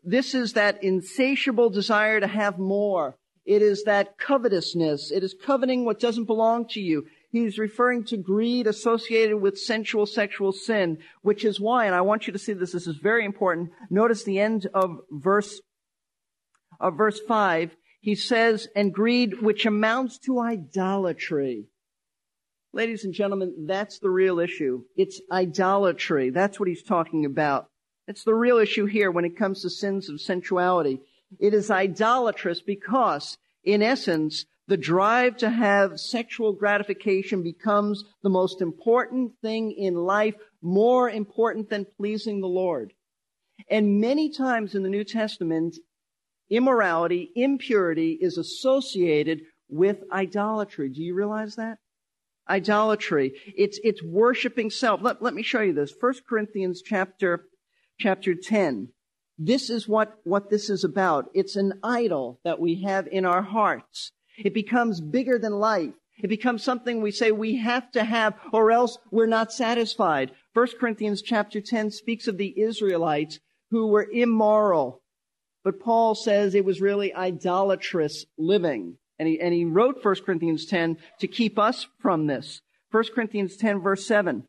This 0.03 0.33
is 0.33 0.53
that 0.53 0.83
insatiable 0.83 1.69
desire 1.69 2.19
to 2.19 2.27
have 2.27 2.57
more. 2.57 3.17
It 3.45 3.61
is 3.61 3.83
that 3.83 4.17
covetousness. 4.17 5.11
It 5.11 5.23
is 5.23 5.33
coveting 5.45 5.85
what 5.85 5.99
doesn't 5.99 6.25
belong 6.25 6.67
to 6.69 6.81
you. 6.81 7.05
He's 7.29 7.57
referring 7.57 8.03
to 8.05 8.17
greed 8.17 8.67
associated 8.67 9.37
with 9.37 9.57
sensual 9.57 10.05
sexual 10.05 10.51
sin, 10.51 10.99
which 11.21 11.43
is 11.43 11.59
why, 11.59 11.85
and 11.85 11.95
I 11.95 12.01
want 12.01 12.27
you 12.27 12.33
to 12.33 12.39
see 12.39 12.53
this, 12.53 12.71
this 12.71 12.87
is 12.87 12.97
very 12.97 13.25
important. 13.25 13.71
Notice 13.89 14.23
the 14.23 14.39
end 14.39 14.67
of 14.73 14.99
verse, 15.11 15.61
of 16.79 16.97
verse 16.97 17.19
5. 17.27 17.75
He 17.99 18.15
says, 18.15 18.67
and 18.75 18.93
greed 18.93 19.41
which 19.41 19.65
amounts 19.65 20.19
to 20.19 20.39
idolatry. 20.39 21.65
Ladies 22.73 23.03
and 23.03 23.13
gentlemen, 23.13 23.65
that's 23.67 23.99
the 23.99 24.09
real 24.09 24.39
issue. 24.39 24.83
It's 24.95 25.19
idolatry. 25.31 26.29
That's 26.29 26.59
what 26.59 26.69
he's 26.69 26.83
talking 26.83 27.25
about. 27.25 27.67
It's 28.07 28.23
the 28.23 28.35
real 28.35 28.57
issue 28.57 28.85
here 28.85 29.11
when 29.11 29.25
it 29.25 29.37
comes 29.37 29.61
to 29.61 29.69
sins 29.69 30.09
of 30.09 30.21
sensuality. 30.21 31.01
It 31.39 31.53
is 31.53 31.71
idolatrous 31.71 32.61
because, 32.61 33.37
in 33.63 33.81
essence, 33.81 34.45
the 34.67 34.77
drive 34.77 35.37
to 35.37 35.49
have 35.49 35.99
sexual 35.99 36.51
gratification 36.51 37.41
becomes 37.41 38.03
the 38.21 38.29
most 38.29 38.61
important 38.61 39.31
thing 39.41 39.71
in 39.71 39.95
life, 39.95 40.35
more 40.61 41.09
important 41.09 41.69
than 41.69 41.85
pleasing 41.85 42.41
the 42.41 42.47
Lord. 42.47 42.93
And 43.69 44.01
many 44.01 44.29
times 44.29 44.75
in 44.75 44.83
the 44.83 44.89
New 44.89 45.05
Testament, 45.05 45.77
immorality, 46.49 47.31
impurity 47.35 48.17
is 48.19 48.37
associated 48.37 49.41
with 49.69 50.03
idolatry. 50.11 50.89
Do 50.89 51.01
you 51.01 51.13
realize 51.13 51.55
that? 51.55 51.77
Idolatry. 52.49 53.33
It's, 53.57 53.79
it's 53.83 54.03
worshiping 54.03 54.69
self. 54.69 55.01
Let, 55.01 55.21
let 55.21 55.33
me 55.33 55.43
show 55.43 55.61
you 55.61 55.73
this. 55.73 55.93
1 55.97 56.13
Corinthians 56.27 56.81
chapter, 56.81 57.45
chapter 57.99 58.35
10. 58.35 58.89
This 59.37 59.69
is 59.69 59.87
what, 59.87 60.13
what 60.23 60.49
this 60.49 60.69
is 60.69 60.83
about. 60.83 61.29
It's 61.33 61.55
an 61.55 61.79
idol 61.83 62.39
that 62.43 62.59
we 62.59 62.83
have 62.83 63.07
in 63.07 63.25
our 63.25 63.41
hearts. 63.41 64.11
It 64.37 64.53
becomes 64.53 65.01
bigger 65.01 65.39
than 65.39 65.59
life. 65.59 65.93
It 66.21 66.27
becomes 66.27 66.63
something 66.63 67.01
we 67.01 67.11
say 67.11 67.31
we 67.31 67.57
have 67.57 67.91
to 67.91 68.03
have 68.03 68.33
or 68.51 68.71
else 68.71 68.97
we're 69.11 69.27
not 69.27 69.51
satisfied. 69.51 70.31
1 70.53 70.67
Corinthians 70.79 71.21
chapter 71.21 71.61
10 71.61 71.91
speaks 71.91 72.27
of 72.27 72.37
the 72.37 72.59
Israelites 72.59 73.39
who 73.69 73.87
were 73.87 74.09
immoral. 74.11 75.01
But 75.63 75.79
Paul 75.79 76.15
says 76.15 76.55
it 76.55 76.65
was 76.65 76.81
really 76.81 77.13
idolatrous 77.13 78.25
living. 78.37 78.97
And 79.19 79.27
he, 79.27 79.39
and 79.39 79.53
he 79.53 79.65
wrote 79.65 80.03
1 80.03 80.15
Corinthians 80.25 80.65
10 80.65 80.97
to 81.19 81.27
keep 81.27 81.59
us 81.59 81.87
from 81.99 82.27
this. 82.27 82.61
1 82.91 83.03
Corinthians 83.13 83.57
10 83.57 83.81
verse 83.81 84.05
7. 84.07 84.43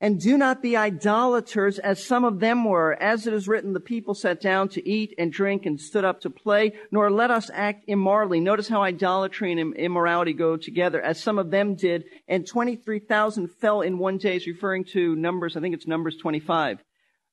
And 0.00 0.20
do 0.20 0.38
not 0.38 0.62
be 0.62 0.76
idolaters 0.76 1.80
as 1.80 2.04
some 2.04 2.24
of 2.24 2.38
them 2.38 2.64
were. 2.64 2.92
As 3.02 3.26
it 3.26 3.34
is 3.34 3.48
written, 3.48 3.72
the 3.72 3.80
people 3.80 4.14
sat 4.14 4.40
down 4.40 4.68
to 4.70 4.88
eat 4.88 5.12
and 5.18 5.32
drink 5.32 5.66
and 5.66 5.80
stood 5.80 6.04
up 6.04 6.20
to 6.20 6.30
play, 6.30 6.74
nor 6.92 7.10
let 7.10 7.32
us 7.32 7.50
act 7.52 7.84
immorally. 7.88 8.38
Notice 8.38 8.68
how 8.68 8.82
idolatry 8.82 9.50
and 9.50 9.74
immorality 9.74 10.32
go 10.32 10.56
together, 10.56 11.00
as 11.00 11.20
some 11.20 11.38
of 11.38 11.50
them 11.50 11.74
did. 11.74 12.04
And 12.28 12.46
23,000 12.46 13.48
fell 13.60 13.80
in 13.80 13.98
one 13.98 14.18
day, 14.18 14.36
is 14.36 14.46
referring 14.46 14.84
to 14.92 15.16
Numbers, 15.16 15.56
I 15.56 15.60
think 15.60 15.74
it's 15.74 15.86
Numbers 15.88 16.16
25. 16.16 16.78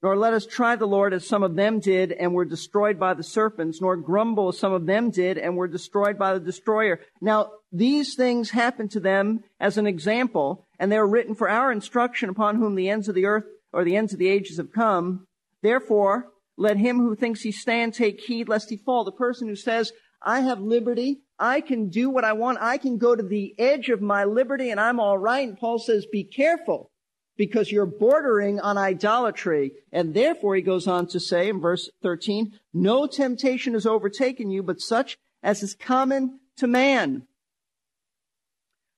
Nor 0.05 0.17
let 0.17 0.33
us 0.33 0.45
try 0.45 0.75
the 0.75 0.85
Lord 0.85 1.15
as 1.15 1.27
some 1.27 1.41
of 1.41 1.55
them 1.55 1.79
did 1.79 2.11
and 2.11 2.31
were 2.31 2.45
destroyed 2.45 2.99
by 2.99 3.15
the 3.15 3.23
serpents, 3.23 3.81
nor 3.81 3.97
grumble 3.97 4.49
as 4.49 4.59
some 4.59 4.71
of 4.71 4.85
them 4.85 5.09
did 5.09 5.39
and 5.39 5.57
were 5.57 5.67
destroyed 5.67 6.19
by 6.19 6.35
the 6.35 6.39
destroyer. 6.39 6.99
Now, 7.21 7.53
these 7.71 8.13
things 8.13 8.51
happened 8.51 8.91
to 8.91 8.99
them 8.99 9.39
as 9.59 9.79
an 9.79 9.87
example, 9.87 10.63
and 10.77 10.91
they 10.91 10.97
are 10.97 11.07
written 11.07 11.33
for 11.33 11.49
our 11.49 11.71
instruction 11.71 12.29
upon 12.29 12.57
whom 12.57 12.75
the 12.75 12.87
ends 12.87 13.09
of 13.09 13.15
the 13.15 13.25
earth 13.25 13.45
or 13.73 13.83
the 13.83 13.95
ends 13.95 14.13
of 14.13 14.19
the 14.19 14.27
ages 14.27 14.57
have 14.57 14.71
come. 14.71 15.25
Therefore, 15.63 16.27
let 16.55 16.77
him 16.77 16.99
who 16.99 17.15
thinks 17.15 17.41
he 17.41 17.51
stand 17.51 17.95
take 17.95 18.21
heed 18.21 18.47
lest 18.47 18.69
he 18.69 18.77
fall. 18.77 19.05
The 19.05 19.11
person 19.11 19.47
who 19.47 19.55
says, 19.55 19.91
I 20.21 20.41
have 20.41 20.59
liberty, 20.59 21.21
I 21.39 21.61
can 21.61 21.89
do 21.89 22.11
what 22.11 22.23
I 22.23 22.33
want, 22.33 22.59
I 22.61 22.77
can 22.77 22.99
go 22.99 23.15
to 23.15 23.23
the 23.23 23.55
edge 23.57 23.89
of 23.89 24.03
my 24.03 24.23
liberty 24.23 24.69
and 24.69 24.79
I'm 24.79 24.99
all 24.99 25.17
right. 25.17 25.49
And 25.49 25.57
Paul 25.57 25.79
says, 25.79 26.05
be 26.05 26.23
careful 26.23 26.91
because 27.37 27.71
you're 27.71 27.85
bordering 27.85 28.59
on 28.59 28.77
idolatry. 28.77 29.71
And 29.91 30.13
therefore, 30.13 30.55
he 30.55 30.61
goes 30.61 30.87
on 30.87 31.07
to 31.07 31.19
say 31.19 31.49
in 31.49 31.59
verse 31.59 31.89
13, 32.01 32.53
no 32.73 33.07
temptation 33.07 33.73
has 33.73 33.85
overtaken 33.85 34.51
you, 34.51 34.63
but 34.63 34.81
such 34.81 35.17
as 35.43 35.63
is 35.63 35.75
common 35.75 36.39
to 36.57 36.67
man. 36.67 37.27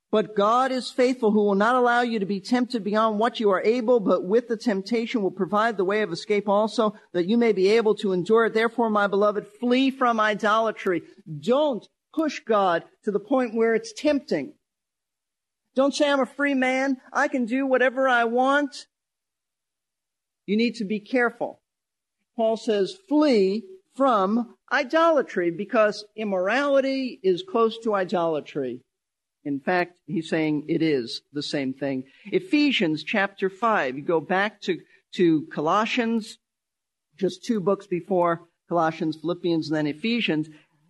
But 0.09 0.35
God 0.35 0.71
is 0.71 0.89
faithful 0.89 1.31
who 1.31 1.43
will 1.43 1.55
not 1.55 1.75
allow 1.75 2.01
you 2.01 2.19
to 2.19 2.25
be 2.25 2.39
tempted 2.39 2.83
beyond 2.83 3.19
what 3.19 3.41
you 3.41 3.49
are 3.49 3.61
able, 3.61 3.99
but 3.99 4.23
with 4.23 4.47
the 4.47 4.55
temptation 4.55 5.21
will 5.21 5.31
provide 5.31 5.75
the 5.75 5.83
way 5.83 6.01
of 6.01 6.13
escape 6.13 6.47
also 6.47 6.95
that 7.11 7.27
you 7.27 7.37
may 7.37 7.51
be 7.51 7.67
able 7.69 7.93
to 7.95 8.13
endure 8.13 8.45
it. 8.45 8.53
Therefore, 8.53 8.89
my 8.89 9.07
beloved, 9.07 9.45
flee 9.59 9.91
from 9.91 10.19
idolatry. 10.19 11.03
Don't 11.41 11.85
push 12.13 12.39
God 12.39 12.85
to 13.03 13.11
the 13.11 13.19
point 13.19 13.53
where 13.53 13.75
it's 13.75 13.91
tempting. 13.91 14.53
Don't 15.77 15.93
say 15.93 16.09
I'm 16.09 16.19
a 16.19 16.25
free 16.25 16.55
man. 16.55 16.97
I 17.13 17.27
can 17.27 17.45
do 17.45 17.67
whatever 17.67 18.09
I 18.09 18.23
want. 18.23 18.87
You 20.47 20.57
need 20.57 20.73
to 20.77 20.85
be 20.85 20.99
careful. 20.99 21.61
Paul 22.35 22.57
says 22.57 22.97
flee 23.07 23.63
from 23.95 24.55
idolatry 24.71 25.51
because 25.51 26.03
immorality 26.15 27.19
is 27.21 27.43
close 27.47 27.77
to 27.83 27.93
idolatry. 27.93 28.81
In 29.45 29.59
fact, 29.59 29.99
he's 30.07 30.27
saying 30.27 30.65
it 30.67 30.81
is 30.81 31.21
the 31.31 31.43
same 31.43 31.75
thing. 31.75 32.05
Ephesians 32.25 33.03
chapter 33.03 33.47
5. 33.47 33.97
You 33.97 34.01
go 34.01 34.19
back 34.19 34.59
to, 34.61 34.79
to 35.13 35.45
Colossians, 35.53 36.39
just 37.19 37.45
two 37.45 37.59
books 37.59 37.85
before 37.85 38.47
Colossians, 38.67 39.15
Philippians, 39.17 39.67
and 39.67 39.77
then 39.77 39.85
Ephesians. 39.85 40.49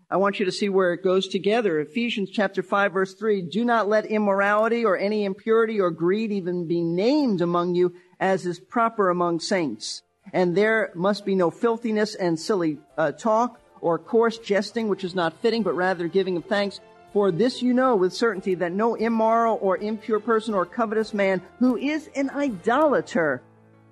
I 0.10 0.16
want 0.16 0.40
you 0.40 0.46
to 0.46 0.54
see 0.54 0.70
where 0.70 0.94
it 0.94 1.04
goes 1.04 1.28
together. 1.28 1.82
Ephesians 1.82 2.30
chapter 2.32 2.64
5 2.64 2.94
verse 2.94 3.14
3, 3.14 3.42
do 3.42 3.66
not 3.66 3.90
let 3.90 4.06
immorality 4.06 4.86
or 4.86 4.98
any 4.98 5.26
impurity 5.26 5.82
or 5.82 5.92
greed 5.92 6.32
even 6.32 6.66
be 6.66 6.82
named 6.82 7.42
among 7.42 7.76
you 7.76 7.94
as 8.18 8.46
is 8.46 8.58
proper 8.58 9.10
among 9.10 9.42
saints. 9.42 10.04
And 10.32 10.56
there 10.56 10.92
must 10.96 11.26
be 11.26 11.36
no 11.36 11.52
filthiness 11.52 12.16
and 12.16 12.40
silly 12.40 12.78
uh, 12.98 13.12
talk 13.12 13.60
or 13.82 14.00
coarse 14.00 14.38
jesting, 14.38 14.88
which 14.88 15.04
is 15.04 15.14
not 15.14 15.42
fitting, 15.42 15.62
but 15.62 15.76
rather 15.76 16.08
giving 16.08 16.38
of 16.38 16.46
thanks. 16.46 16.80
For 17.12 17.30
this 17.30 17.62
you 17.62 17.74
know 17.74 17.96
with 17.98 18.14
certainty 18.14 18.56
that 18.56 18.72
no 18.72 18.96
immoral 18.96 19.60
or 19.62 19.78
impure 19.78 20.22
person 20.22 20.54
or 20.54 20.66
covetous 20.66 21.14
man 21.14 21.42
who 21.60 21.76
is 21.76 22.10
an 22.16 22.30
idolater 22.30 23.42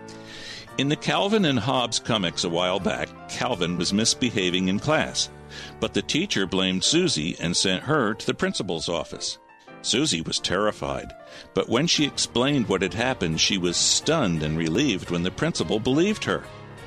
In 0.78 0.88
the 0.88 0.96
Calvin 0.96 1.44
and 1.44 1.60
Hobbes 1.60 2.00
comics 2.00 2.42
a 2.42 2.48
while 2.48 2.80
back, 2.80 3.08
Calvin 3.28 3.78
was 3.78 3.92
misbehaving 3.92 4.66
in 4.66 4.80
class, 4.80 5.30
but 5.78 5.94
the 5.94 6.02
teacher 6.02 6.44
blamed 6.44 6.82
Susie 6.82 7.36
and 7.38 7.56
sent 7.56 7.84
her 7.84 8.14
to 8.14 8.26
the 8.26 8.34
principal's 8.34 8.88
office. 8.88 9.38
Susie 9.82 10.22
was 10.22 10.40
terrified, 10.40 11.12
but 11.54 11.68
when 11.68 11.86
she 11.86 12.04
explained 12.04 12.68
what 12.68 12.82
had 12.82 12.94
happened, 12.94 13.40
she 13.40 13.58
was 13.58 13.76
stunned 13.76 14.42
and 14.42 14.58
relieved 14.58 15.10
when 15.10 15.22
the 15.22 15.30
principal 15.30 15.78
believed 15.78 16.24
her. 16.24 16.42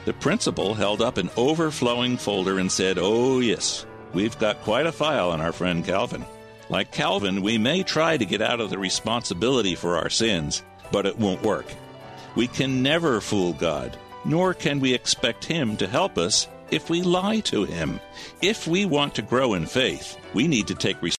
The 0.05 0.13
principal 0.13 0.73
held 0.73 1.01
up 1.01 1.17
an 1.17 1.29
overflowing 1.35 2.17
folder 2.17 2.59
and 2.59 2.71
said, 2.71 2.97
Oh, 2.99 3.39
yes, 3.39 3.85
we've 4.13 4.37
got 4.39 4.61
quite 4.63 4.87
a 4.87 4.91
file 4.91 5.31
on 5.31 5.41
our 5.41 5.51
friend 5.51 5.85
Calvin. 5.85 6.25
Like 6.69 6.91
Calvin, 6.91 7.41
we 7.41 7.57
may 7.57 7.83
try 7.83 8.17
to 8.17 8.25
get 8.25 8.41
out 8.41 8.61
of 8.61 8.69
the 8.69 8.77
responsibility 8.77 9.75
for 9.75 9.97
our 9.97 10.09
sins, 10.09 10.63
but 10.91 11.05
it 11.05 11.17
won't 11.17 11.43
work. 11.43 11.65
We 12.35 12.47
can 12.47 12.83
never 12.83 13.21
fool 13.21 13.53
God, 13.53 13.97
nor 14.23 14.53
can 14.53 14.79
we 14.79 14.93
expect 14.93 15.45
Him 15.45 15.77
to 15.77 15.87
help 15.87 16.17
us 16.17 16.47
if 16.71 16.89
we 16.89 17.01
lie 17.01 17.39
to 17.41 17.65
Him. 17.65 17.99
If 18.41 18.67
we 18.67 18.85
want 18.85 19.15
to 19.15 19.21
grow 19.21 19.55
in 19.55 19.65
faith, 19.65 20.17
we 20.33 20.47
need 20.47 20.67
to 20.67 20.75
take 20.75 21.01
responsibility. 21.01 21.18